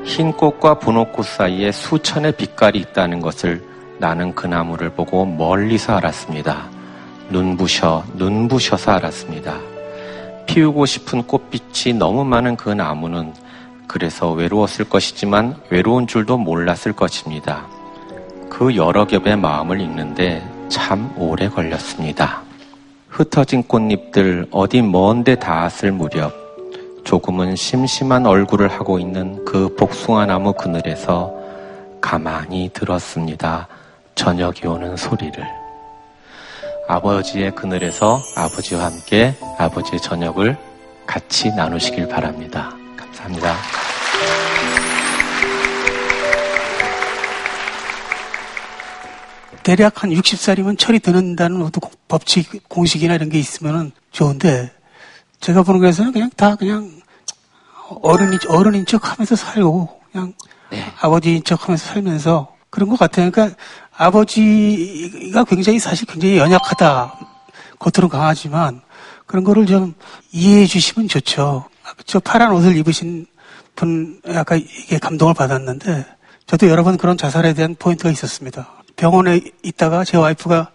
[0.06, 3.64] 흰 꽃과 분홍 꽃 사이에 수천의 빛깔이 있다는 것을
[3.98, 6.70] 나는 그 나무를 보고 멀리서 알았습니다.
[7.30, 9.75] 눈부셔, 눈부셔서 알았습니다.
[10.46, 13.34] 피우고 싶은 꽃빛이 너무 많은 그 나무는
[13.88, 17.66] 그래서 외로웠을 것이지만 외로운 줄도 몰랐을 것입니다.
[18.50, 22.42] 그 여러 겹의 마음을 읽는데 참 오래 걸렸습니다.
[23.10, 26.34] 흩어진 꽃잎들 어디 먼데 닿았을 무렵
[27.04, 31.34] 조금은 심심한 얼굴을 하고 있는 그 복숭아 나무 그늘에서
[32.02, 33.68] 가만히 들었습니다.
[34.16, 35.65] 저녁이 오는 소리를.
[36.88, 40.58] 아버지의 그늘에서 아버지와 함께 아버지의 저녁을
[41.08, 42.72] 같이 나누시길 바랍니다.
[42.98, 43.56] 감사합니다.
[49.64, 54.72] 대략 한 60살이면 철이 드는다는 어떤 공- 법칙, 공식이나 이런 게 있으면 좋은데,
[55.40, 57.02] 제가 보는 거에서는 그냥 다 그냥
[58.02, 60.34] 어른인, 어른인 척 하면서 살고, 그냥
[61.02, 63.32] 아버지인 척 하면서 살면서 그런 것 같아요.
[63.32, 63.58] 그러니까
[63.98, 67.14] 아버지가 굉장히 사실 굉장히 연약하다.
[67.80, 68.82] 겉으로는 강하지만
[69.26, 69.94] 그런 거를 좀
[70.32, 71.66] 이해해 주시면 좋죠.
[72.06, 73.26] 저 파란 옷을 입으신
[73.76, 76.06] 분, 아까 이게 감동을 받았는데,
[76.48, 78.72] 저도 여러 번 그런 자살에 대한 포인트가 있었습니다.
[78.96, 80.70] 병원에 있다가 제 와이프가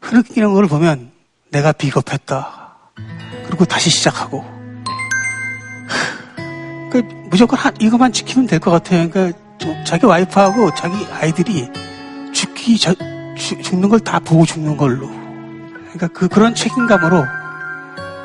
[0.00, 1.10] 흐느끼는 걸 보면
[1.50, 2.76] 내가 비겁했다.
[3.46, 4.44] 그리고 다시 시작하고.
[6.92, 6.98] 그
[7.28, 9.10] 무조건 한, 이것만 지키면 될 것 같아요.
[9.10, 11.68] 그러니까 좀 자기 와이프하고 자기 아이들이
[12.40, 12.94] 죽기 저,
[13.36, 15.08] 죽- 죽는 걸 다 보고 죽는 걸로.
[15.92, 17.24] 그러니까 그 그런 책임감으로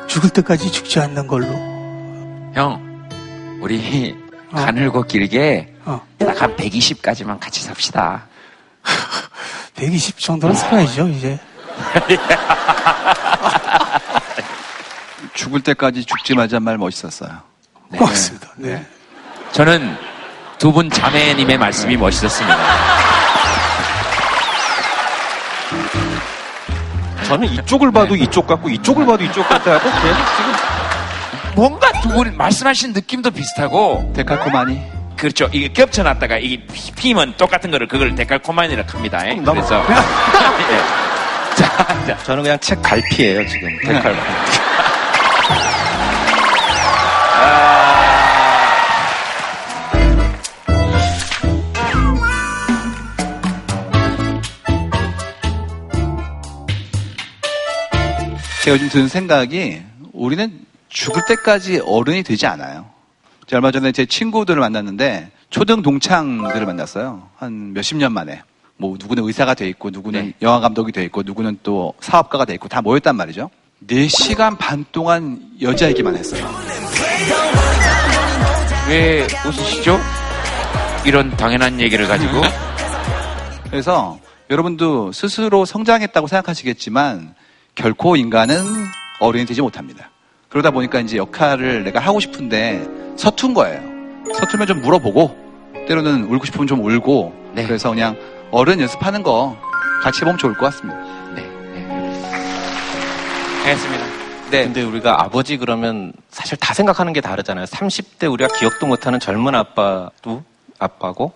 [0.06, 1.46] 죽을 때까지 죽지 않는 걸로.
[2.54, 3.08] 형,
[3.62, 4.14] 우리
[4.50, 6.00] 가늘고 길게 어.
[6.18, 8.26] 딱한 120까지만 같이 삽시다.
[9.76, 11.38] 120 정도는 살아야죠, 이제.
[15.34, 17.30] 죽을 때까지 죽지 말자는 말 멋있었어요.
[17.96, 18.48] 고맙습니다.
[18.56, 18.84] 네.
[19.52, 19.96] 저는
[20.58, 22.56] 두 분 자매님의 말씀이 멋있었습니다.
[27.26, 30.52] 저는 이쪽을 봐도 이쪽 같고 이쪽을 봐도 이쪽 같다고 계속 지금
[31.54, 34.82] 뭔가 두 분 말씀하신 느낌도 비슷하고 데칼코마니
[35.16, 35.48] 그렇죠.
[35.52, 39.20] 이게 겹쳐놨다가 이게 피- 피면 똑같은 거를 그걸 데칼코마니라고 합니다.
[39.28, 39.34] 예.
[39.34, 39.82] 너무- 그래서
[40.72, 41.54] 예.
[41.54, 41.66] 자,
[42.06, 42.16] 자.
[42.24, 44.16] 저는 그냥 책 갈피예요 지금 데칼
[58.62, 59.82] 제가 요즘 드는 생각이
[60.12, 62.86] 우리는 죽을 때까지 어른이 되지 않아요.
[63.46, 67.28] 제가 얼마 전에 제 친구들을 만났는데 초등 동창들을 만났어요.
[67.36, 68.42] 한 몇십 년 만에.
[68.76, 72.68] 뭐 누구는 의사가 돼 있고 누구는 영화 감독이 돼 있고 누구는 또 사업가가 돼 있고
[72.68, 73.50] 다 모였단 말이죠.
[73.88, 76.48] 4시간 반 동안 여자 얘기만 했어요.
[78.88, 79.98] 왜 웃으시죠?
[81.04, 82.42] 이런 당연한 얘기를 가지고
[83.70, 87.34] 그래서 여러분도 스스로 성장했다고 생각하시겠지만
[87.74, 88.64] 결코 인간은
[89.20, 90.10] 어른이 되지 못합니다.
[90.48, 93.80] 그러다 보니까 이제 역할을 내가 하고 싶은데 서툰 거예요.
[94.34, 95.36] 서툴면 좀 물어보고
[95.88, 98.16] 때로는 울고 싶으면 좀 울고 그래서 그냥
[98.50, 99.56] 어른 연습하는 거
[100.02, 101.00] 같이 해보면 좋을 것 같습니다.
[103.64, 104.04] 알겠습니다.
[104.50, 104.64] 네.
[104.64, 107.64] 근데 우리가 아버지 그러면 사실 다 생각하는 게 다르잖아요.
[107.64, 110.42] 30대 우리가 기억도 못하는 젊은 아빠도
[110.78, 111.32] 아빠고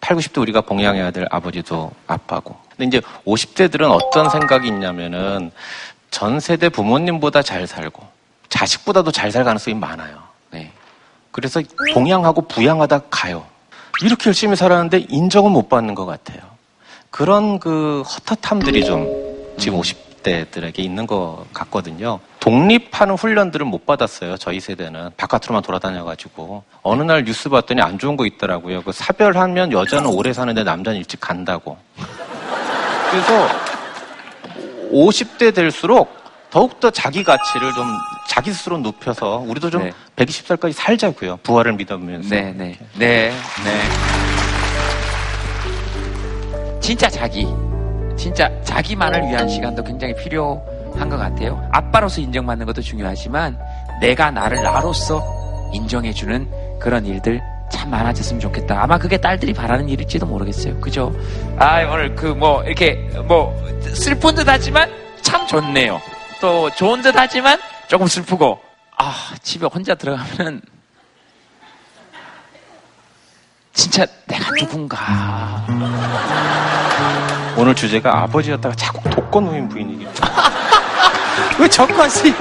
[0.00, 2.63] 8, 90대 우리가 봉양해야 될 아버지도 아빠고.
[2.76, 5.50] 근데 이제 50대들은 어떤 생각이 있냐면은
[6.10, 8.02] 전 세대 부모님보다 잘 살고
[8.48, 10.18] 자식보다도 잘 살 가능성이 많아요.
[10.50, 10.70] 네.
[11.32, 11.60] 그래서
[11.92, 13.44] 봉양하고 부양하다 가요.
[14.02, 16.40] 이렇게 열심히 살았는데 인정은 못 받는 것 같아요.
[17.10, 19.06] 그런 그 헛헛함들이 좀
[19.58, 22.18] 지금 50대들에게 있는 것 같거든요.
[22.40, 24.36] 독립하는 훈련들을 못 받았어요.
[24.36, 28.82] 저희 세대는 바깥으로만 돌아다녀가지고 어느 날 뉴스 봤더니 안 좋은 거 있더라고요.
[28.82, 31.78] 그 사별하면 여자는 오래 사는데 남자는 일찍 간다고.
[33.14, 33.48] 그래서
[34.90, 36.12] 50대 될수록
[36.50, 37.86] 더욱더 자기 가치를 좀
[38.28, 41.36] 자기 스스로 높여서 우리도 좀 120살까지 살자고요.
[41.44, 42.28] 부활을 믿으면서.
[42.28, 43.32] 네, 네, 네,
[43.64, 43.80] 네.
[46.80, 47.46] 진짜 자기,
[48.16, 51.64] 진짜 자기만을 위한 시간도 굉장히 필요한 것 같아요.
[51.72, 53.56] 아빠로서 인정받는 것도 중요하지만
[54.00, 55.22] 내가 나를 나로서
[55.72, 57.40] 인정해주는 그런 일들
[57.74, 58.80] 참 많아졌으면 좋겠다.
[58.82, 60.78] 아마 그게 딸들이 바라는 일일지도 모르겠어요.
[60.80, 61.12] 그죠?
[61.58, 62.94] 아, 오늘 그 뭐 이렇게
[63.26, 63.52] 뭐
[63.94, 64.90] 슬픈 듯 하지만
[65.22, 66.00] 참 좋네요.
[66.40, 67.58] 또 좋은 듯 하지만
[67.88, 68.60] 조금 슬프고
[68.96, 69.12] 아,
[69.42, 70.60] 집에 혼자 들어가면은
[73.72, 75.66] 진짜 내가 누군가.
[77.56, 80.06] 오늘 주제가 아버지였다가 자꾸 독거노인 부인이기.
[81.58, 82.34] 왜 저까지?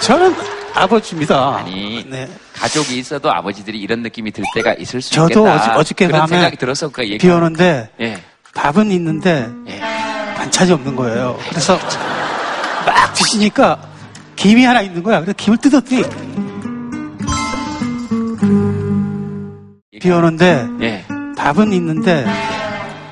[0.00, 0.34] 저는
[0.74, 1.56] 아버지입니다.
[1.56, 2.28] 아니 네.
[2.54, 5.54] 가족이 있어도 아버지들이 이런 느낌이 들 때가 있을 수 저도 있겠다.
[5.54, 7.18] 어저, 어저께 그런 밤에 생각이 들어서 그 얘기.
[7.18, 8.22] 비 오는데 예.
[8.54, 9.48] 밥은 있는데
[10.36, 11.38] 반찬이 없는 거예요.
[11.48, 11.78] 그래서
[12.86, 13.78] 막 드시니까
[14.36, 15.20] 김이 하나 있는 거야.
[15.20, 16.04] 그래서 김을 뜯었더니
[20.00, 21.04] 비 오는데 예.
[21.36, 22.26] 밥은 있는데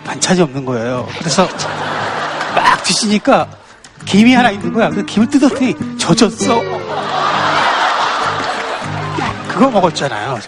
[0.04, 1.06] 반찬이 없는 거예요.
[1.18, 1.48] 그래서
[2.54, 3.48] 막 드시니까
[4.06, 4.88] 김이 하나 있는 거야.
[4.90, 6.60] 그래서 김을 뜯었더니 젖었어.
[9.60, 10.38] 그거 먹었잖아요.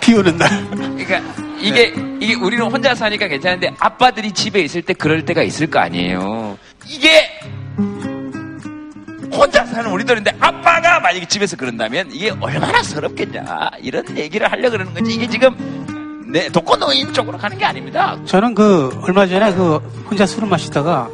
[0.00, 0.48] 비 오는 날.
[0.70, 1.20] 그러니까
[1.60, 6.58] 이게 이게 우리는 혼자 사니까 괜찮은데 아빠들이 집에 있을 때 그럴 때가 있을 거 아니에요.
[6.84, 7.30] 이게
[9.32, 14.94] 혼자 사는 우리들인데 아빠가 만약에 집에서 그런다면 이게 얼마나 서럽겠냐 이런 얘기를 하려 고 그러는
[14.94, 18.18] 거지 이게 지금 내 독거노인 쪽으로 가는 게 아닙니다.
[18.26, 19.76] 저는 그 얼마 전에 그
[20.10, 21.08] 혼자 술을 마시다가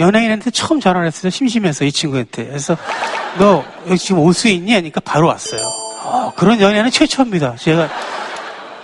[0.00, 1.30] 연예인한테 처음 전화를 했어요.
[1.30, 2.46] 심심해서 이 친구한테.
[2.46, 2.76] 그래서
[3.38, 4.72] 너 여기 지금 올 수 있니?
[4.74, 5.85] 하니까 바로 왔어요.
[6.06, 7.56] 어, 그런 연예인은 최초입니다.
[7.56, 7.88] 제가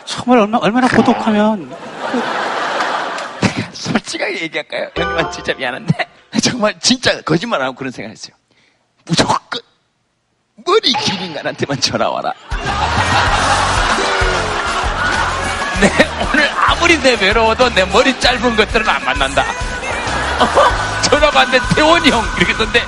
[0.04, 1.72] 정말 얼마, 얼마나 고독하면
[3.72, 4.90] 솔직하게 얘기할까요?
[4.96, 6.08] 형님은 진짜 미안한데
[6.42, 8.34] 정말 진짜 거짓말 안 하고 그런 생각 했어요.
[9.04, 9.60] 무조건
[10.66, 12.32] 머리 긴 인간한테만 전화 와라.
[15.80, 15.88] 내
[16.32, 19.42] 오늘 아무리 내 외로워도 내 머리 짧은 것들은 안 만난다.
[19.42, 21.02] 어?
[21.02, 22.80] 전화 받는데 태원이 형 이렇게 던데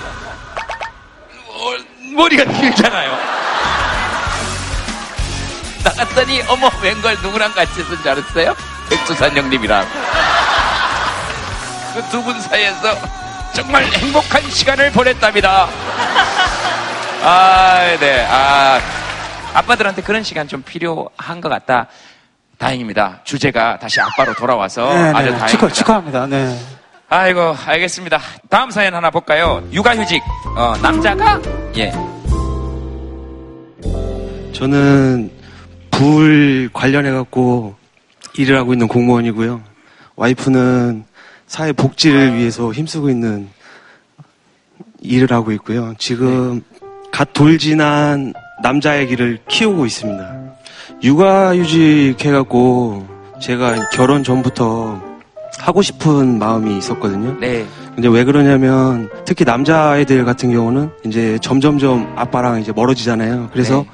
[1.49, 3.44] 어, 머리가 길잖아요.
[5.85, 8.55] 나갔더니 어머 웬걸 누구랑 같이 있은 줄 알았어요?
[8.91, 9.87] 백두산 형님이랑
[11.95, 12.97] 그 두 분 사이에서
[13.53, 15.69] 정말 행복한 시간을 보냈답니다.
[17.23, 18.27] 아, 네.
[18.29, 18.81] 아,
[19.55, 21.87] 아빠들한테 그런 시간 좀 필요한 것 같다.
[22.59, 23.21] 다행입니다.
[23.23, 25.13] 주제가 다시 아빠로 돌아와서 네, 아주 네.
[25.13, 25.47] 다행입니다.
[25.47, 26.27] 축하, 축하합니다.
[26.27, 26.59] 네.
[27.09, 28.19] 아이고, 알겠습니다.
[28.51, 29.63] 다음 사연 하나 볼까요?
[29.73, 30.21] 육아휴직.
[30.57, 31.41] 어, 남자가?
[31.77, 31.93] 예.
[34.53, 35.31] 저는
[35.97, 37.75] 불 관련해갖고
[38.37, 39.63] 일을 하고 있는 공무원이고요.
[40.17, 41.05] 와이프는
[41.47, 43.49] 사회 복지를 위해서 힘쓰고 있는
[45.01, 45.95] 일을 하고 있고요.
[45.99, 46.63] 지금
[47.13, 50.37] 갓 돌진한 남자애기를 키우고 있습니다.
[51.03, 53.07] 육아휴직 해갖고
[53.41, 55.01] 제가 결혼 전부터
[55.59, 57.39] 하고 싶은 마음이 있었거든요.
[57.39, 57.65] 네.
[57.95, 63.51] 근데 왜 그러냐면 특히 남자애들 같은 경우는 이제 점점점 아빠랑 이제 멀어지잖아요.
[63.53, 63.85] 그래서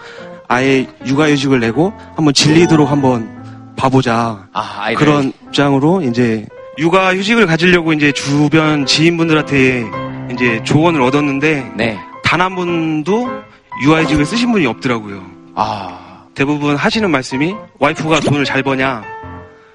[0.50, 3.30] 아예 육아휴직을 내고 한번 질리도록 한번
[3.76, 4.48] 봐보자.
[4.52, 4.92] 아.
[4.96, 6.44] 그런 입장으로 이제
[6.76, 9.84] 육아휴직을 가지려고 이제 주변 지인분들한테
[10.32, 12.00] 이제 조언을 얻었는데 네.
[12.24, 13.30] 단한 분도
[13.84, 15.22] 육아휴직을 쓰신 분이 없더라고요.
[15.54, 16.24] 아.
[16.34, 19.04] 대부분 하시는 말씀이 와이프가 돈을 잘 버냐.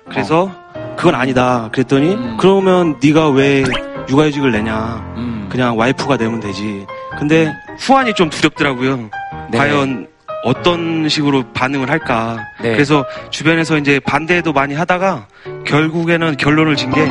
[0.09, 0.51] 그래서
[0.97, 1.69] 그건 아니다.
[1.71, 2.37] 그랬더니 음.
[2.37, 3.63] 그러면 네가 왜
[4.09, 5.13] 육아휴직을 내냐.
[5.15, 5.47] 음.
[5.49, 6.85] 그냥 와이프가 내면 되지.
[7.17, 7.49] 근데
[7.79, 9.09] 후환이 좀 두렵더라고요.
[9.51, 9.57] 네.
[9.57, 10.14] 과연
[10.45, 12.37] 어떤 식으로 반응을 할까.
[12.61, 12.71] 네.
[12.73, 15.27] 그래서 주변에서 이제 반대도 많이 하다가
[15.65, 17.05] 결국에는 결론을 진 게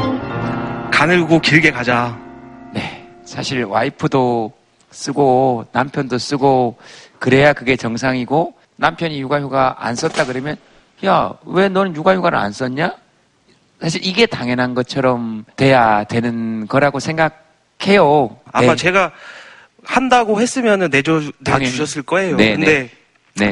[0.93, 2.17] 가늘고 길게 가자.
[3.25, 4.53] 사실 와이프도
[4.91, 6.77] 쓰고 남편도 쓰고
[7.19, 10.57] 그래야 그게 정상이고 남편이 육아휴가 안 썼다 그러면
[11.05, 12.95] 야 왜 너는 육아휴가를 안 썼냐?
[13.81, 18.37] 사실 이게 당연한 것처럼 돼야 되는 거라고 생각해요.
[18.53, 18.77] 아마 네.
[18.77, 19.11] 제가
[19.83, 21.21] 한다고 했으면은 내줘.
[21.41, 22.37] 내주셨을 거예요.
[22.37, 22.91] 네, 근데 네.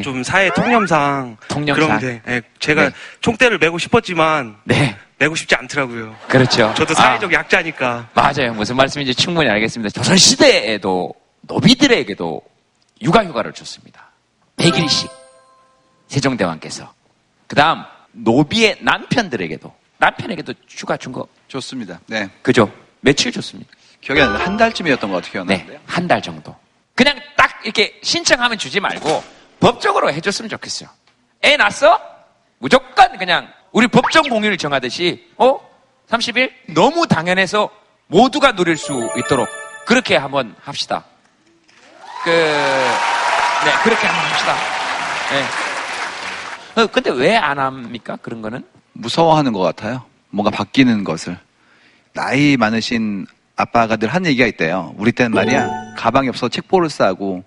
[0.02, 1.98] 좀 사회 통념상 통념상.
[1.98, 2.94] 그런데 예, 제가 네.
[3.20, 4.96] 총대를 메고 싶었지만 네.
[5.18, 6.14] 메고 싶지 않더라고요.
[6.28, 6.72] 그렇죠.
[6.76, 7.02] 저도 아.
[7.02, 8.10] 사회적 약자니까.
[8.14, 8.54] 맞아요.
[8.54, 9.90] 무슨 말씀인지 충분히 알겠습니다.
[9.90, 11.12] 조선 시대에도
[11.42, 12.42] 노비들에게도
[13.02, 14.10] 육아휴가를 줬습니다.
[14.56, 15.10] 100일씩
[16.08, 16.92] 세종대왕께서.
[17.46, 22.00] 그 다음 노비의 남편들에게도 남편에게도 휴가 준 거 좋습니다.
[22.06, 22.28] 네.
[22.42, 22.72] 그죠?
[23.00, 23.70] 며칠 줬습니다.
[24.00, 24.44] 기억이 안 나요.
[24.44, 25.44] 한 달쯤이었던 것 같아요.
[25.44, 26.54] 네, 한 달 정도.
[26.94, 29.22] 그냥 딱 이렇게 신청하면 주지 말고
[29.66, 30.88] 법적으로 해줬으면 좋겠어요.
[31.44, 32.00] 애 낳았어?
[32.58, 35.58] 무조건 그냥 우리 법정 공휴일 정하듯이 어?
[36.10, 36.50] 30일?
[36.74, 37.70] 너무 당연해서
[38.08, 39.48] 모두가 누릴 수 있도록
[39.86, 41.04] 그렇게 한번 합시다.
[42.24, 44.54] 그, 네, 그렇게 한번 합시다.
[45.30, 46.82] 네.
[46.82, 48.16] 어, 근데 왜 안 합니까?
[48.20, 48.64] 그런 거는?
[48.94, 50.04] 무서워하는 것 같아요.
[50.30, 51.38] 뭔가 바뀌는 것을.
[52.14, 54.92] 나이 많으신 아빠가 늘 한 얘기가 있대요.
[54.98, 57.44] 우리 때는 말이야, 가방이 없어 책보를 싸고,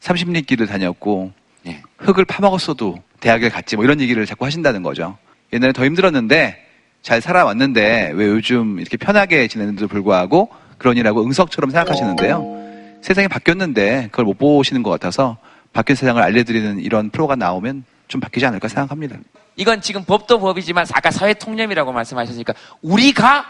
[0.00, 1.32] 30리 길을 다녔고,
[1.68, 1.82] 예.
[1.98, 5.16] 흙을 파먹었어도 대학을 갔지, 뭐 이런 얘기를 자꾸 하신다는 거죠.
[5.52, 6.64] 옛날에 더 힘들었는데,
[7.02, 12.98] 잘 살아왔는데, 왜 요즘 이렇게 편하게 지내는데도 불구하고, 그러니라고 응석처럼 생각하시는데요.
[13.02, 15.36] 세상이 바뀌었는데, 그걸 못 보시는 것 같아서,
[15.72, 19.16] 바뀐 세상을 알려드리는 이런 프로가 나오면 좀 바뀌지 않을까 생각합니다.
[19.56, 23.44] 이건 지금 법도 법이지만 아까 사회 통념이라고 말씀하셨으니까 우리가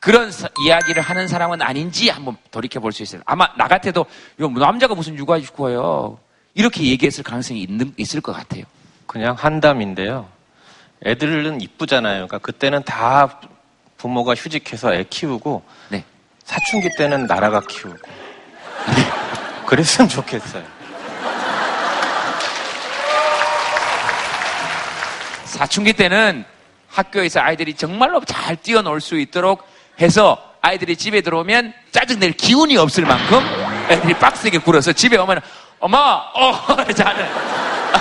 [0.00, 3.20] 그런 사- 이야기를 하는 사람은 아닌지 한번 돌이켜 볼 수 있어요.
[3.26, 4.04] 아마 나 같아도
[4.38, 6.18] 이거 남자가 무슨 육아휴직어예요.
[6.54, 8.64] 이렇게 얘기했을 가능성이 있는, 있을 것 같아요.
[9.06, 10.28] 그냥 한담인데요.
[11.04, 12.26] 애들은 이쁘잖아요.
[12.26, 13.40] 그러니까 그때는 다
[13.96, 16.04] 부모가 휴직해서 애 키우고 네.
[16.44, 17.98] 사춘기 때는 나라가 키우고
[19.66, 20.64] 그랬으면 좋겠어요.
[25.44, 26.44] 사춘기 때는
[26.88, 29.66] 학교에서 아이들이 정말로 잘 뛰어놀 수 있도록
[30.00, 33.40] 해서 아이들이 집에 들어오면 짜증낼 기운이 없을 만큼
[33.90, 35.40] 애들이 빡세게 굴어서 집에 오면
[35.82, 35.98] 엄마
[36.34, 36.52] 어
[36.94, 37.26] 자는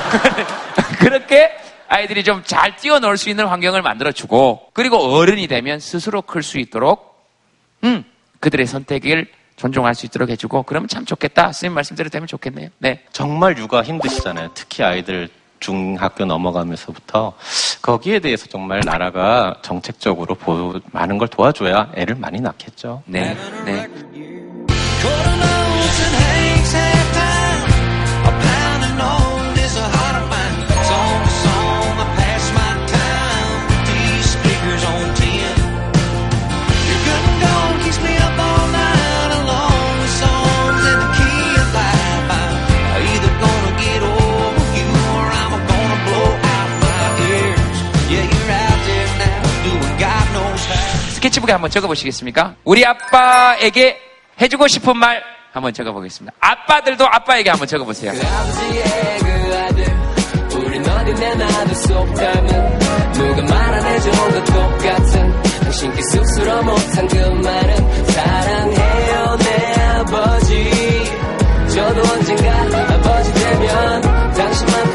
[1.00, 1.52] 그렇게
[1.90, 7.16] 아이들이 좀 잘 뛰어놀 수 있는 환경을 만들어주고 그리고 어른이 되면 스스로 클 수 있도록
[7.84, 8.04] 음
[8.40, 9.28] 그들의 선택을
[9.58, 14.52] 존중할 수 있도록 해주고 그러면 참 좋겠다 선생님 말씀대로 되면 좋겠네요 네 정말 육아 힘드시잖아요.
[14.54, 15.28] 특히 아이들
[15.60, 17.34] 중학교 넘어가면서부터
[17.82, 23.04] 거기에 대해서 정말 나라가 정책적으로 보- 많은 걸 도와줘야 애를 많이 낳겠죠.
[23.06, 23.88] 네, 네.
[51.52, 52.56] 스케치북에 한번 적어보시겠습니까?
[52.64, 53.97] 우리 아빠에게
[54.39, 55.22] 해주고 싶은 말
[55.52, 56.34] 한번 적어보겠습니다.
[56.39, 58.12] 아빠들도 아빠에게 한번 적어보세요.
[58.12, 62.80] 아버지의 그 아들 우린 어디 내놔도 속 닮은
[63.14, 70.72] 누가 말 안 해줘도 똑같은 당신께 쑥스러 못한 그 말은 사랑해요 내 아버지
[71.74, 72.62] 저도 언젠가
[72.93, 74.02] 아버지 되면
[74.34, 74.91] 당신만큼만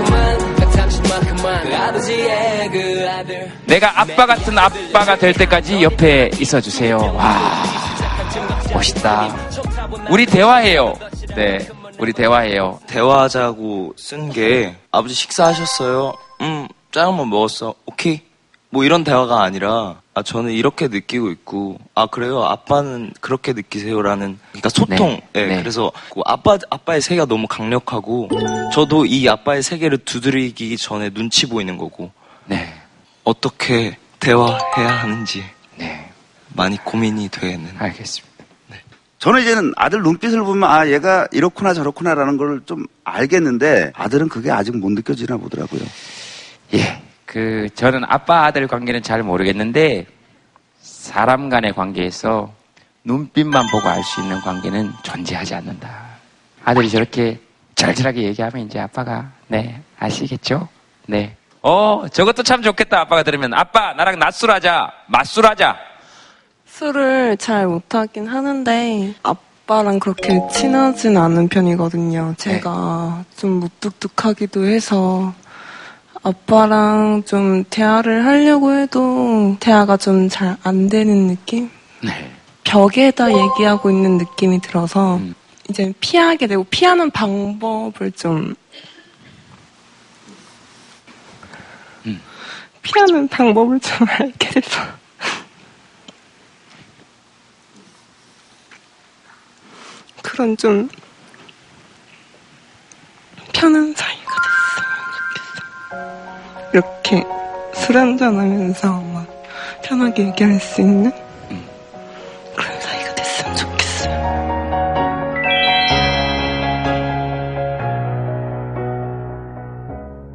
[3.66, 6.98] 내가 아빠 같은 아빠가 될 때까지 옆에 있어 주세요.
[7.14, 7.62] 와,
[8.72, 9.34] 멋있다.
[10.11, 10.94] 우리 대화해요.
[11.34, 11.59] 네,
[11.98, 12.80] 우리 대화해요.
[12.86, 16.12] 대화하자고 쓴 게 아버지 식사하셨어요?
[16.42, 17.74] 음 짜장면 먹었어.
[17.86, 18.20] 오케이.
[18.70, 24.68] 뭐 이런 대화가 아니라 아 저는 이렇게 느끼고 있고 아 그래요 아빠는 그렇게 느끼세요라는 그러니까
[24.68, 25.20] 소통.
[25.32, 25.58] 네, 예, 네.
[25.60, 28.28] 그래서 그 아빠 아빠의 세계가 너무 강력하고
[28.74, 32.10] 저도 이 아빠의 세계를 두드리기 전에 눈치 보이는 거고
[32.46, 32.72] 네.
[33.24, 35.44] 어떻게 대화해야 하는지
[35.76, 36.10] 네.
[36.54, 37.66] 많이 고민이 되는.
[37.78, 38.34] 알겠습니다.
[39.18, 44.76] 저는 이제는 아들 눈빛을 보면 아 얘가 이렇구나 저렇구나라는 걸 좀 알겠는데 아들은 그게 아직
[44.76, 45.80] 못 느껴지나 보더라고요.
[46.74, 50.07] 예, 그 저는 아빠 아들 관계는 잘 모르겠는데
[50.81, 52.53] 사람 간의 관계에서
[53.05, 55.91] 눈빛만 보고 알 수 있는 관계는 존재하지 않는다.
[56.64, 57.41] 아들이 저렇게
[57.74, 60.68] 절절하게 얘기하면 이제 아빠가 네 아시겠죠?
[61.07, 61.37] 네.
[61.62, 65.77] 어 저것도 참 좋겠다 아빠가 들으면 아빠 나랑 낮술하자 맞술하자
[66.66, 72.35] 술을 잘 못하긴 하는데 아빠랑 그렇게 친하진 않은 편이거든요.
[72.39, 75.35] 제가 좀 무뚝뚝하기도 해서
[76.31, 81.70] 아빠랑 좀 대화를 하려고 해도 대화가 좀 잘 안 되는 느낌?
[82.03, 82.33] 네.
[82.64, 85.20] 벽에다 얘기하고 있는 느낌이 들어서
[85.70, 88.57] 이제 피하게 되고 피하는 방법을 좀
[92.83, 94.81] 피하는 방법을 좀 알게 돼서
[100.22, 100.89] 그런 좀
[103.53, 104.95] 편한 사이가 좋겠어.
[106.72, 107.24] 이렇게
[107.74, 109.26] 술 한잔 하면서 막
[109.82, 111.12] 편하게 얘기할 수 있는
[112.57, 114.37] 그런 사이가 됐으면 좋겠어요.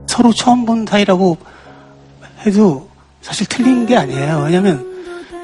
[0.08, 1.38] 서로 처음 본 사이라고
[2.46, 2.90] 해도
[3.22, 4.44] 사실 틀린 게 아니에요.
[4.46, 4.90] 왜냐면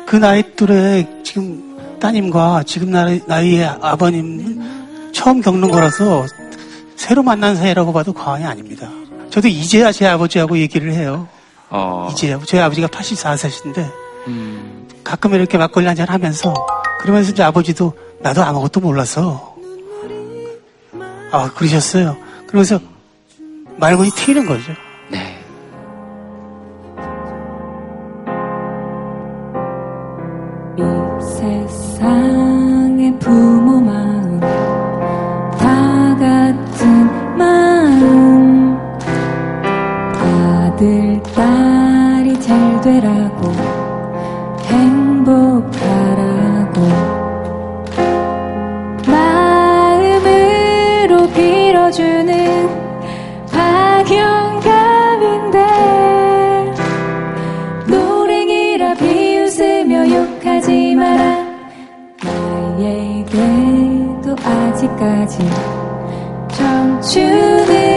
[0.06, 6.26] 그 나이 또래 지금 따님과 지금 나이, 나이의 아버님은 처음 겪는 거라서
[6.96, 8.90] 새로 만난 사이라고 봐도 과언이 아닙니다.
[9.38, 11.28] 저도 이제야 제 아버지하고 얘기를 해요.
[11.70, 12.10] 어.
[12.12, 12.40] 이제야.
[12.48, 13.88] 저희 아버지가 84세신데
[14.26, 14.88] 음.
[15.04, 16.56] 가끔 이렇게 막걸리 한잔 하면서
[17.00, 19.56] 그러면서 이제 아버지도 나도 아무것도 몰랐어.
[21.32, 22.18] 아, 그러셨어요.
[22.48, 22.80] 그러면서
[23.76, 24.74] 말문이 트이는 거죠.
[25.12, 25.37] 네.
[64.88, 65.40] 아직까지.
[66.56, 67.97] 청춘은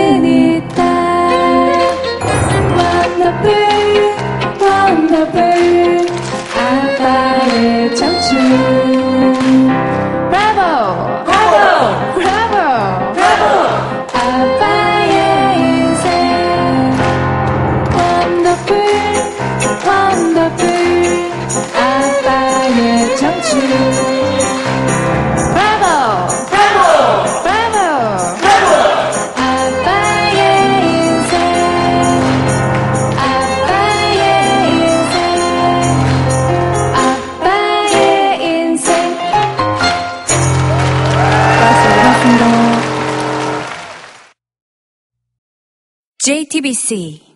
[46.21, 47.30] JTBC